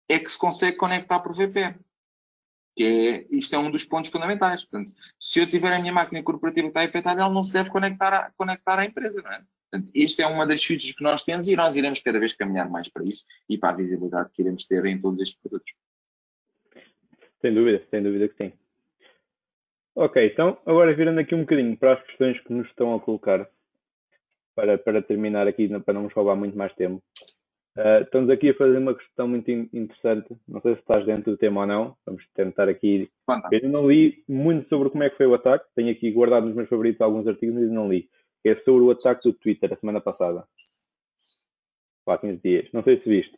[0.09, 1.79] é que se consegue conectar por VPN.
[2.77, 4.65] Que é, isto é um dos pontos fundamentais.
[4.65, 7.71] Portanto, se eu tiver a minha máquina corporativa que está infectada, ela não se deve
[7.71, 9.43] conectar, a, conectar à empresa, não é?
[9.71, 12.69] Portanto, isto é uma das features que nós temos e nós iremos cada vez caminhar
[12.71, 15.73] mais para isso e para a visibilidade que iremos ter em todos estes produtos.
[17.41, 18.53] Sem dúvida, sem dúvida que sim.
[19.97, 23.49] Ok, então agora virando aqui um bocadinho para as questões que nos estão a colocar,
[24.55, 27.03] para, para terminar aqui, para não nos roubar muito mais tempo.
[27.77, 30.37] Uh, estamos aqui a fazer uma questão muito interessante.
[30.47, 31.97] Não sei se estás dentro do tema ou não.
[32.07, 33.11] Vamos tentar aqui.
[33.51, 35.67] Eu não li muito sobre como é que foi o ataque.
[35.75, 38.09] Tenho aqui guardado nos meus favoritos alguns artigos, mas não li.
[38.45, 40.47] É sobre o ataque do Twitter a semana passada.
[42.07, 42.69] Há 15 dias.
[42.73, 43.37] Não sei se viste.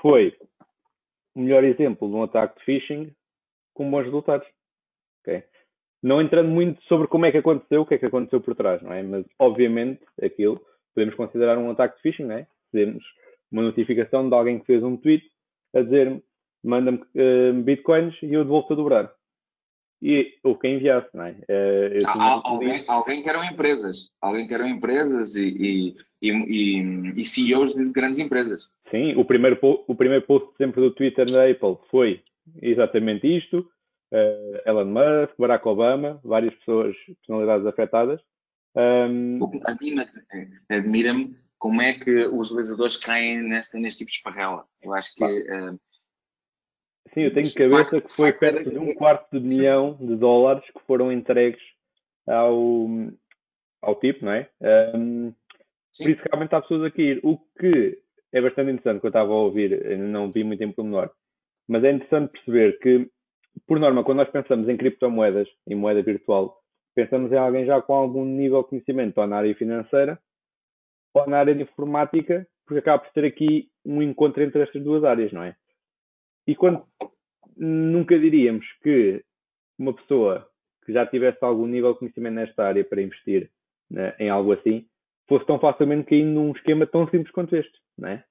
[0.00, 0.36] Foi
[1.34, 3.12] o melhor exemplo de um ataque de phishing
[3.74, 4.46] com bons resultados.
[5.22, 5.42] Okay?
[6.00, 8.80] Não entrando muito sobre como é que aconteceu, o que é que aconteceu por trás,
[8.80, 9.02] não é?
[9.02, 12.46] Mas, obviamente, aquilo podemos considerar um ataque de phishing, não é?
[12.70, 13.04] Podemos
[13.50, 15.24] uma notificação de alguém que fez um tweet
[15.74, 16.22] a dizer
[16.62, 19.12] manda-me uh, bitcoins e eu devolvo-te a dobrar.
[20.02, 21.32] E houve quem enviasse, não é?
[21.32, 22.06] Uh,
[22.44, 27.84] alguém, alguém que eram empresas, alguém que eram empresas e, e, e, e, CEOs de
[27.90, 28.68] grandes empresas.
[28.90, 32.22] Sim, o primeiro, o primeiro post sempre do Twitter da Apple foi
[32.62, 33.70] exatamente isto.
[34.10, 38.20] Uh, Elon Musk, Barack Obama, várias pessoas, personalidades afetadas.
[38.74, 39.38] Um...
[40.68, 44.66] Admira-me como é que os utilizadores caem neste, neste tipo de esparrela.
[44.82, 45.22] Eu acho que.
[45.22, 45.78] Uh,
[47.12, 50.80] Sim, eu tenho cabeça que foi perto de um quarto de milhão de dólares que
[50.86, 51.60] foram entregues
[52.26, 52.86] ao,
[53.82, 54.48] ao tipo, não é?
[54.94, 55.34] Um,
[55.98, 57.20] por isso realmente há pessoas aqui.
[57.22, 58.00] O que
[58.32, 61.10] é bastante interessante que eu estava a ouvir, não vi muito tempo menor,
[61.68, 63.10] mas é interessante perceber que,
[63.66, 66.62] por norma, quando nós pensamos em criptomoedas, em moeda virtual,
[66.94, 70.18] pensamos em alguém já com algum nível de conhecimento ou na área financeira
[71.14, 75.04] ou na área de informática, porque acaba por ter aqui um encontro entre estas duas
[75.04, 75.56] áreas, não é?
[76.46, 76.84] E quando
[77.56, 79.24] nunca diríamos que
[79.78, 80.48] uma pessoa
[80.84, 83.50] que já tivesse algum nível de conhecimento nesta área para investir
[83.90, 84.86] né, em algo assim,
[85.28, 88.24] fosse tão facilmente cair num esquema tão simples quanto este, não é?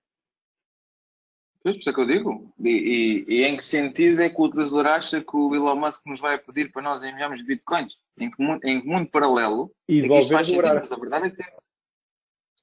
[1.61, 2.53] Pois, por isso é que eu digo.
[2.59, 6.05] E, e, e, em que sentido é que o utilizador acha que o Elon Musk
[6.05, 7.97] nos vai pedir para nós enviarmos bitcoins?
[8.17, 11.27] Em que, em que mundo paralelo e é que isto faz sentido, mas a verdade
[11.27, 11.45] é que tem,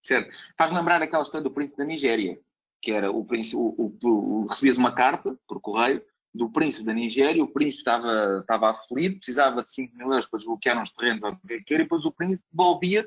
[0.00, 0.36] certo.
[0.56, 2.38] Faz lembrar aquela história do príncipe da Nigéria,
[2.80, 6.02] que era o príncipe, o, o, o, recebias uma carta por correio
[6.34, 10.38] do príncipe da Nigéria, o príncipe estava, estava aflito, precisava de 5 mil euros para
[10.38, 13.06] desbloquear uns terrenos ou o que quer, e depois o príncipe devolvia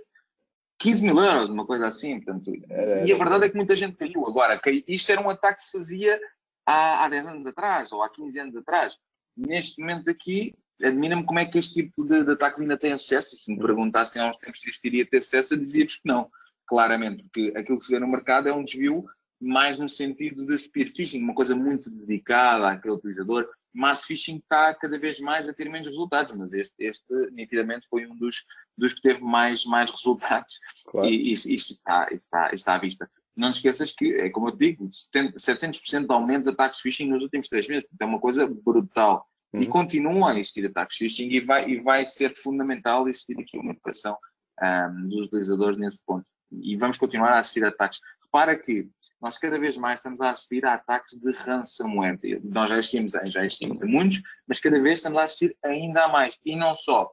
[0.80, 2.22] 15 mil euros, uma coisa assim.
[2.22, 4.26] Portanto, e a verdade é que muita gente caiu.
[4.26, 6.20] Agora, isto era um ataque que se fazia
[6.66, 8.96] há, há 10 anos atrás ou há 15 anos atrás.
[9.36, 13.36] Neste momento aqui, admira-me como é que este tipo de, de, ataques ainda tem sucesso.
[13.36, 16.30] Se me perguntassem há uns tempos se isto iria ter sucesso, eu dizia-vos que não,
[16.66, 19.06] claramente, porque aquilo que se vê no mercado é um desvio
[19.40, 23.48] mais no sentido de spear phishing, uma coisa muito dedicada àquele utilizador.
[23.74, 28.08] Mass phishing está cada vez mais a ter menos resultados, mas este, este nitidamente foi
[28.08, 31.08] um dos, dos que teve mais, mais resultados claro.
[31.08, 33.10] e isto, está, está, está à vista.
[33.36, 37.08] Não te esqueças que, é como eu te digo, 700% de aumento de ataques phishing
[37.08, 37.88] nos últimos três meses.
[38.00, 39.28] É uma coisa brutal.
[39.58, 39.64] Uhum.
[39.64, 43.72] E continuam a existir ataques phishing e vai, e vai ser fundamental existir aqui uma
[43.72, 44.18] educação
[44.62, 46.26] um, dos utilizadores nesse ponto.
[46.52, 48.00] E vamos continuar a assistir a ataques.
[48.24, 48.90] Repara que
[49.22, 52.20] nós cada vez mais estamos a assistir a ataques de ransomware.
[52.44, 56.06] Nós já assistimos, a, já assistimos a muitos, mas cada vez estamos a assistir ainda
[56.06, 56.38] a mais.
[56.46, 57.12] E não só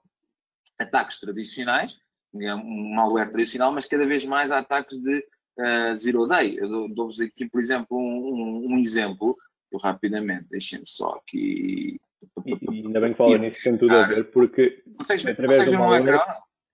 [0.78, 1.99] ataques tradicionais,
[2.32, 5.18] um malware tradicional, mas cada vez mais ataques de
[5.59, 6.59] uh, zero day.
[6.59, 9.36] Eu dou-vos aqui, por exemplo, um, um, um exemplo,
[9.70, 12.01] eu rapidamente, deixem-me só aqui.
[12.45, 15.79] E, e ainda bem que fala nisso, tem tudo a ver, porque consegues, através consegues
[15.79, 16.20] do ecrã?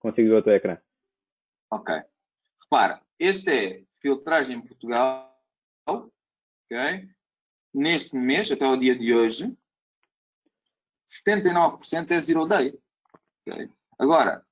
[0.01, 0.79] consigo ver o teu ecrã.
[1.71, 1.95] Ok.
[2.63, 5.37] Repara, este é filtragem em Portugal,
[5.87, 7.09] ok?
[7.73, 9.57] Neste mês, até o dia de hoje,
[11.07, 12.79] 79% é zero day.
[13.47, 13.71] Okay?
[13.99, 14.45] Agora,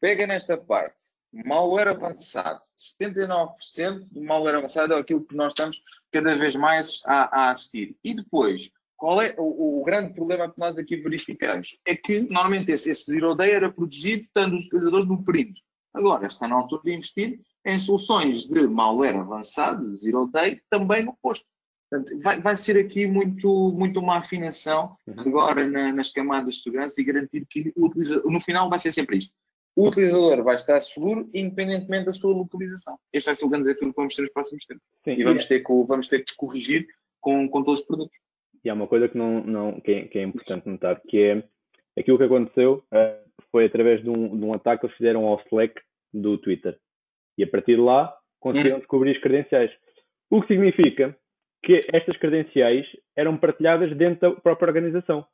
[0.00, 2.60] pega nesta parte, malware avançado.
[2.76, 7.96] 79% do malware avançado é aquilo que nós estamos cada vez mais a, a assistir.
[8.04, 8.70] E depois,
[9.02, 11.76] qual é o, o, grande problema que nós aqui verificamos?
[11.84, 15.60] É que normalmente esse, esse zero day era protegido estando os utilizadores no perímetro.
[15.92, 21.18] Agora está na altura de investir em soluções de malware avançado, zero day, também no
[21.20, 21.44] posto.
[21.90, 25.18] Portanto, vai, vai ser aqui muito, muito uma afinação uhum.
[25.18, 29.34] agora na, nas camadas de segurança e garantir que no final vai ser sempre isto.
[29.74, 32.96] O utilizador vai estar seguro independentemente da sua localização.
[33.12, 34.84] Este vai ser o grande desafio que vamos ter nos próximos tempos.
[35.04, 35.48] Sim, e vamos, é.
[35.48, 36.86] ter que, vamos ter que corrigir
[37.20, 38.16] com, com todos os produtos.
[38.64, 41.42] E há uma coisa que, não, não, que, é, que é importante notar, que é
[41.98, 45.40] aquilo que aconteceu uh, foi através de um, de um ataque que eles fizeram ao
[45.46, 45.80] Slack
[46.12, 46.78] do Twitter.
[47.36, 48.80] E a partir de lá conseguiram hum.
[48.80, 49.70] descobrir as credenciais.
[50.30, 51.16] O que significa
[51.62, 52.86] que estas credenciais
[53.16, 55.26] eram partilhadas dentro da própria organização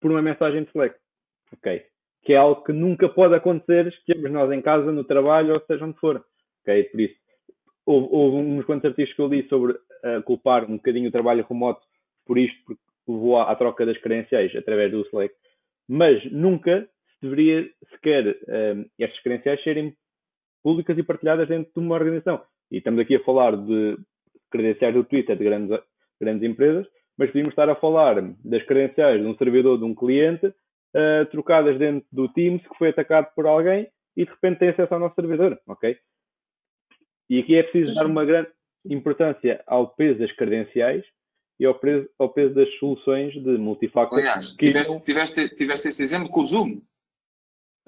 [0.00, 0.96] por uma mensagem de Slack.
[1.52, 1.82] Ok.
[2.22, 5.84] Que é algo que nunca pode acontecer, estejamos nós em casa, no trabalho, ou seja
[5.84, 6.24] onde for.
[6.62, 6.84] Ok.
[6.84, 7.14] Por isso,
[7.86, 11.46] houve, houve uns quantos artigos que eu li sobre uh, culpar um bocadinho o trabalho
[11.48, 11.82] remoto
[12.26, 15.34] por isto, porque levou à, à troca das credenciais através do Slack.
[15.88, 19.94] Mas nunca se deveria sequer uh, estas credenciais serem
[20.62, 22.42] públicas e partilhadas dentro de uma organização.
[22.70, 23.98] E estamos aqui a falar de
[24.50, 25.78] credenciais do Twitter de grandes,
[26.20, 26.86] grandes empresas,
[27.18, 31.78] mas podíamos estar a falar das credenciais de um servidor de um cliente uh, trocadas
[31.78, 35.14] dentro do Teams que foi atacado por alguém e de repente tem acesso ao nosso
[35.14, 35.96] servidor, ok?
[37.28, 38.48] E aqui é preciso dar uma grande
[38.84, 41.04] importância ao peso das credenciais
[41.58, 44.18] e ao peso, ao peso das soluções de multifactor.
[44.18, 46.80] Aliás, tiveste, tiveste, tiveste esse exemplo com o Zoom.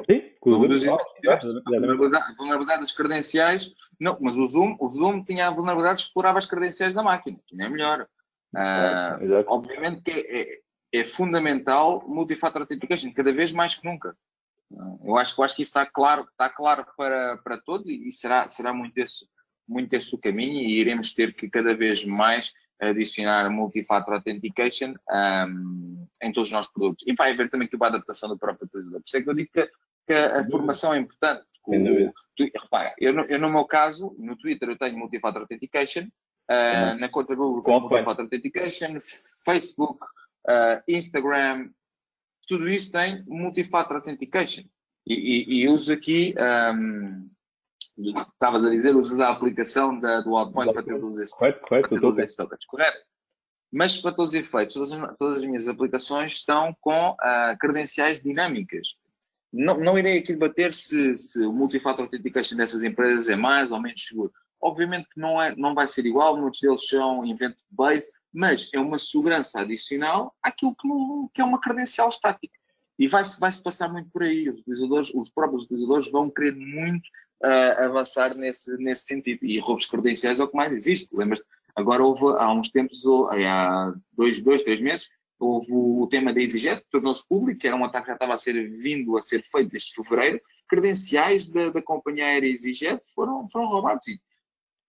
[0.09, 0.95] Sim, com o Zoom.
[0.95, 6.09] a vulnerabilidade, vulnerabilidade das credenciais não, mas o Zoom, o Zoom tinha a vulnerabilidade que
[6.09, 8.09] explorava as credenciais da máquina, que não é melhor.
[8.55, 10.61] Uh, obviamente que é, é,
[10.93, 14.17] é, fundamental multi-factor authentication, cada vez mais que nunca.
[15.05, 18.13] Eu, acho, eu acho que isso está claro, está claro para, para todos e, e
[18.13, 19.27] será, será muito, esse,
[19.67, 26.07] muito esse o caminho e iremos ter que cada vez mais adicionar multi-factor authentication um,
[26.23, 27.05] em todos os nossos produtos.
[27.07, 29.01] E vai haver também aqui uma adaptação do próprio utilizador.
[29.01, 29.71] Por isso é que eu digo que,
[30.07, 31.47] que a formação é importante.
[31.65, 31.73] O,
[32.41, 37.09] repara, eu no, eu no, meu caso, no Twitter eu tenho Multifactor Authentication, uh, na
[37.09, 38.99] conta Google tenho Multifactor Authentication,
[39.45, 40.05] Facebook,
[40.49, 41.71] uh, Instagram,
[42.47, 44.65] tudo isso tem Multifactor Authentication.
[45.07, 46.35] E, e, e uso aqui,
[46.75, 47.29] um,
[47.99, 51.89] estavas a dizer, usas a aplicação da, do Outpoint para ter todos esses, correto, correto,
[51.89, 52.99] para ter todos esses tokens, correto?
[53.73, 58.21] Mas para todos os efeitos, todas as, todas as minhas aplicações estão com uh, credenciais
[58.21, 58.97] dinâmicas
[59.57, 63.81] não, não irei aqui debater se, se o multifactor authentication dessas empresas é mais ou
[63.81, 64.33] menos seguro.
[64.61, 68.99] Obviamente que não, é, não vai ser igual, muitos deles são event-based, mas é uma
[68.99, 72.55] segurança adicional àquilo que, não, que é uma credencial estática.
[72.99, 74.49] E vai-se vai -se passar muito por aí.
[74.49, 77.09] Os, utilizadores, os próprios utilizadores vão querer muito
[77.45, 79.45] uh, avançar nesse, nesse sentido.
[79.45, 81.09] E roubos credenciais é o que mais existe.
[81.13, 81.43] Lembras?
[81.75, 83.05] Agora houve, há uns tempos,
[83.47, 85.09] há dois, dois três meses,
[85.39, 88.39] Houve o tema da EasyJet, tornou-se público, que era um ataque que já estava a
[88.39, 90.41] ser vindo a ser feito desde fevereiro.
[90.67, 94.09] Credenciais da, da companhia aérea EasyJet foram, foram roubados.
[94.09, 94.19] E,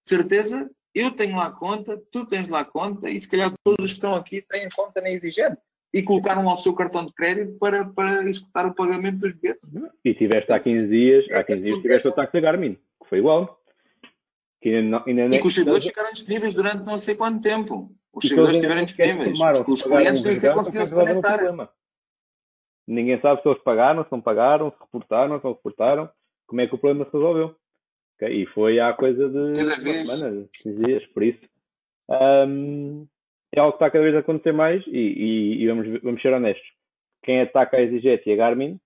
[0.02, 3.98] certeza, eu tenho lá conta, tu tens lá conta, e se calhar todos os que
[3.98, 5.58] estão aqui têm conta na EasyJet.
[5.98, 9.68] E colocaram lá o seu cartão de crédito para, para executar o pagamento dos bilhetes.
[10.06, 13.18] E tiveste há 15 dias, há 15 dias tiveste o ataque da Garmin, que foi
[13.18, 13.60] igual.
[14.62, 17.92] Que ainda não, ainda e que os servidores ficaram disponíveis durante não sei quanto tempo.
[18.14, 19.40] Os servidores estiverem disponíveis.
[19.68, 21.70] Os clientes têm que ter conseguido se conectar.
[22.88, 26.10] Ninguém sabe se eles pagaram, se não pagaram, se reportaram, se não reportaram.
[26.46, 27.56] Como é que o problema se resolveu?
[28.16, 28.44] Okay?
[28.44, 31.42] E foi há coisa de semanas, 15 dias, por isso.
[32.10, 33.06] Um,
[33.60, 36.34] é algo que está cada vez a acontecer mais e, e, e vamos, vamos ser
[36.34, 36.68] honestos.
[37.24, 38.80] Quem ataca a EasyJet e a Garmin,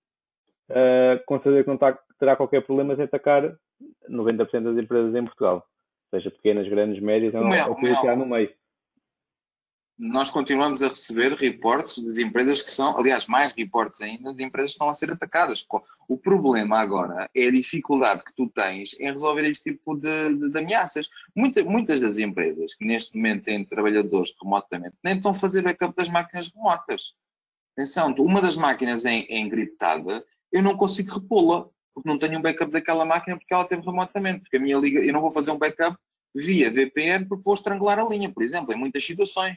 [0.70, 3.54] uh, com certeza que não tá, terá qualquer problema em atacar
[4.08, 5.64] 90% das empresas em Portugal.
[6.10, 8.50] Seja pequenas, grandes, médias, ou, é, ou que é no meio
[10.04, 14.72] nós continuamos a receber reportes de empresas que são, aliás, mais reportes ainda, de empresas
[14.72, 15.64] que estão a ser atacadas.
[16.08, 20.50] O problema agora é a dificuldade que tu tens em resolver este tipo de, de,
[20.50, 21.08] de ameaças.
[21.36, 25.94] Muita, muitas das empresas que neste momento têm trabalhadores remotamente nem estão a fazer backup
[25.94, 27.14] das máquinas remotas.
[27.76, 31.68] Atenção, uma das máquinas é, é encriptada, eu não consigo repô-la.
[31.94, 34.40] porque não tenho um backup daquela máquina porque ela teve remotamente.
[34.40, 35.96] Porque a minha liga, eu não vou fazer um backup
[36.34, 39.56] via VPN porque vou estrangular a linha, por exemplo, em muitas situações.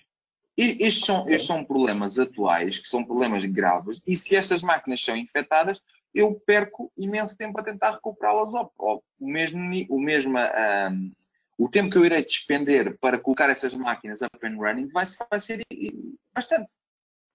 [0.58, 5.16] Estes são, estes são problemas atuais, que são problemas graves, e se estas máquinas são
[5.16, 5.82] infectadas,
[6.14, 8.54] eu perco imenso tempo a tentar recuperá-las.
[8.54, 11.12] O mesmo, o mesmo um,
[11.58, 15.40] o tempo que eu irei despender para colocar essas máquinas up and running vai, vai
[15.40, 15.62] ser
[16.34, 16.74] bastante.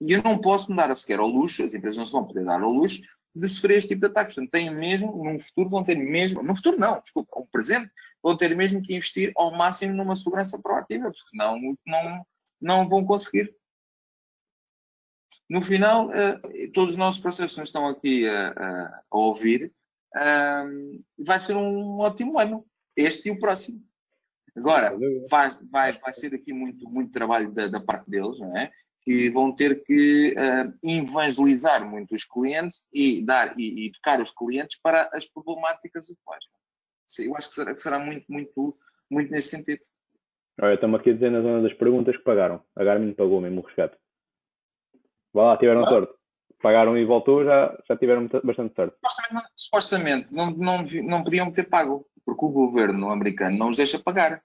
[0.00, 2.26] E eu não posso me dar a sequer ao luxo, as empresas não se vão
[2.26, 3.02] poder dar ao luxo,
[3.34, 4.34] de sofrer este tipo de ataques.
[4.34, 7.90] Portanto, têm mesmo, num futuro, vão ter mesmo, no futuro não, desculpa, um presente,
[8.22, 12.26] vão ter mesmo que investir ao máximo numa segurança proativa, porque senão não,
[12.60, 13.54] não vão conseguir.
[15.48, 19.72] No final, uh, todos os nossos processos que estão aqui a, a, a ouvir,
[21.18, 23.80] vai ser um ótimo ano, este e o próximo.
[24.56, 24.96] Agora,
[25.30, 28.70] vai, vai, vai ser aqui muito, muito trabalho da, da parte deles, não é?
[29.02, 34.30] que vão ter que uh, evangelizar muito os clientes e dar e, e, tocar os
[34.30, 36.44] clientes para as problemáticas atuais.
[37.18, 38.78] Eu acho que será, que será muito, muito,
[39.10, 39.84] muito nesse sentido.
[40.60, 42.62] Olha, estamos aqui a dizer na zona das perguntas que pagaram.
[42.76, 43.96] A Garmin pagou mesmo o resgate.
[45.32, 45.88] Vá lá, tiveram ah.
[45.88, 46.12] sorte.
[46.62, 48.94] Pagaram e voltou, já, já tiveram bastante sorte.
[49.56, 54.42] Supostamente, não, não, não podiam ter pago, porque o governo americano não os deixa pagar.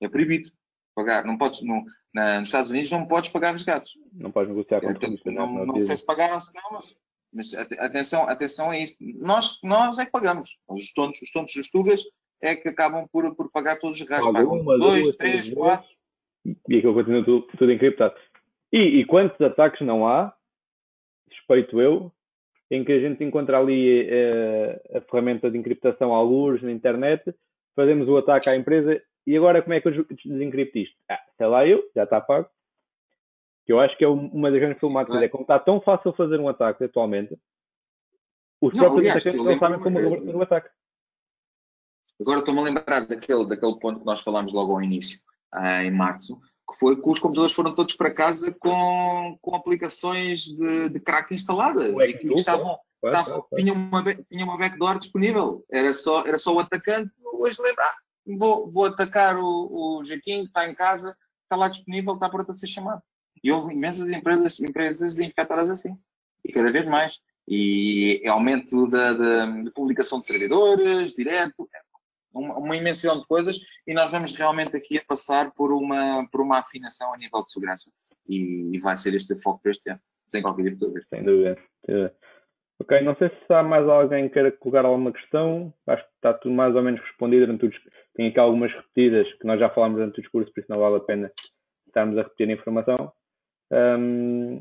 [0.00, 0.52] É proibido
[0.94, 1.24] pagar.
[1.24, 1.84] Não podes, no,
[2.14, 3.92] na, nos Estados Unidos não podes pagar resgates.
[4.12, 6.96] Não podes negociar com é, Não, não, não sei se pagaram, se não, mas,
[7.32, 8.96] mas atenção, atenção a isso.
[9.00, 10.56] Nós, nós é que pagamos.
[10.68, 12.04] Os tontos, os tontos dos tugas
[12.40, 14.32] é que acabam por, por pagar todos os gastos.
[14.32, 15.88] Pagam dois, duas, três, três, quatro.
[16.68, 18.14] E aquilo continua tudo, tudo encriptado.
[18.72, 20.32] E, e quantos ataques não há,
[21.30, 22.12] suspeito eu,
[22.70, 27.34] em que a gente encontra ali uh, a ferramenta de encriptação alguns na internet,
[27.74, 30.96] fazemos o ataque à empresa e agora como é que eu desencripto isto?
[31.08, 32.48] Ah, sei lá eu, já está pago.
[33.66, 35.26] Que eu acho que é uma das grandes problemáticas, é.
[35.26, 37.36] é como está tão fácil fazer um ataque atualmente,
[38.60, 40.70] os não, próprios aliás, atacantes não sabem como reverter o ataque.
[42.20, 45.20] Agora estou-me a lembrar daquele, daquele ponto que nós falámos logo ao início,
[45.52, 46.36] ah, em março,
[46.68, 51.32] que foi que os computadores foram todos para casa com, com aplicações de, de crack
[51.32, 55.64] instaladas e que estavam, estavam, tinham, uma, tinham uma backdoor disponível.
[55.70, 57.94] Era só, era só o atacante hoje lembrar
[58.36, 62.50] vou, vou atacar o, o Jaquim, que está em casa, está lá disponível, está pronto
[62.50, 63.02] a ser chamado.
[63.42, 65.96] E houve imensas empresas, empresas infectadas assim.
[66.44, 67.20] E cada vez mais.
[67.46, 71.68] E aumento da, da, da publicação de servidores, direto,
[72.32, 73.58] uma, uma, imensidão de coisas.
[73.86, 77.50] E nós vamos realmente aqui a passar por uma, por uma afinação a nível de
[77.50, 77.90] segurança.
[78.28, 80.00] E, e vai ser este o foco para este ano.
[80.28, 81.06] Sem qualquer tipo dúvida.
[81.08, 81.58] Sem dúvida.
[82.80, 85.72] Ok, não sei se há mais alguém que queira colocar alguma questão.
[85.86, 87.98] Acho que está tudo mais ou menos respondido durante o discurso.
[88.14, 90.96] Tem aqui algumas repetidas que nós já falámos durante o discurso, por isso não vale
[90.96, 91.32] a pena
[91.86, 93.12] estarmos a repetir a informação.
[93.70, 94.58] Um,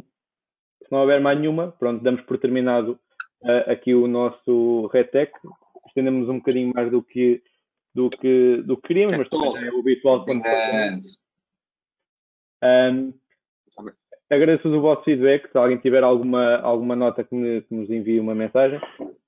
[0.83, 2.99] se não houver mais nenhuma, pronto, damos por terminado
[3.43, 5.31] uh, aqui o nosso RETEC.
[5.87, 7.41] Estendemos um bocadinho mais do que,
[7.97, 10.43] do que, do que queríamos, mas também é o habitual quando
[12.63, 13.13] um,
[14.29, 15.51] agradeço o vosso feedback.
[15.51, 18.79] Se alguém tiver alguma, alguma nota que, me, que nos envie uma mensagem.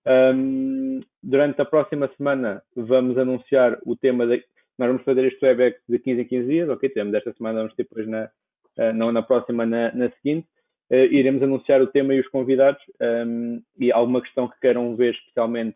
[0.06, 4.28] Um, durante a próxima semana vamos anunciar o tema.
[4.28, 4.44] De,
[4.78, 6.70] nós vamos fazer este webback de 15 em 15 dias.
[6.70, 10.48] Ok, temos esta semana, vamos ter depois na, uh, não na próxima, na, na seguinte.
[10.92, 12.82] Uh, iremos anunciar o tema e os convidados
[13.26, 15.76] um, e alguma questão que queiram ver especialmente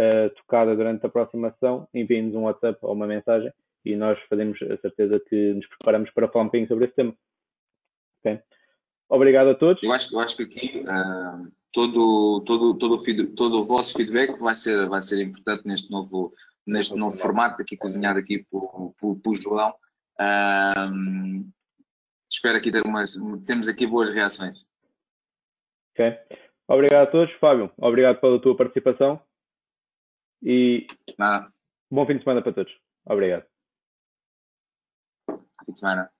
[0.00, 3.52] uh, tocada durante a próxima sessão, enviem-nos um WhatsApp ou uma mensagem
[3.84, 7.14] e nós fazemos a certeza que nos preparamos para falar um pouquinho sobre esse tema.
[8.20, 8.40] Okay?
[9.08, 9.82] Obrigado a todos.
[9.82, 14.38] Eu acho, eu acho que aqui uh, todo, todo, todo, o todo o vosso feedback
[14.38, 16.32] vai ser, vai ser importante neste novo,
[16.66, 19.74] neste novo formato aqui cozinhado aqui por, por, por João.
[20.20, 21.44] Uh,
[22.30, 24.64] espero aqui ter umas, temos aqui boas reações.
[25.92, 26.18] Ok.
[26.68, 27.34] Obrigado a todos.
[27.40, 29.20] Fábio, obrigado pela tua participação.
[30.42, 30.86] E
[31.18, 31.52] Nada.
[31.90, 32.72] bom fim de semana para todos.
[33.04, 33.46] Obrigado.
[35.26, 36.10] Fim de semana.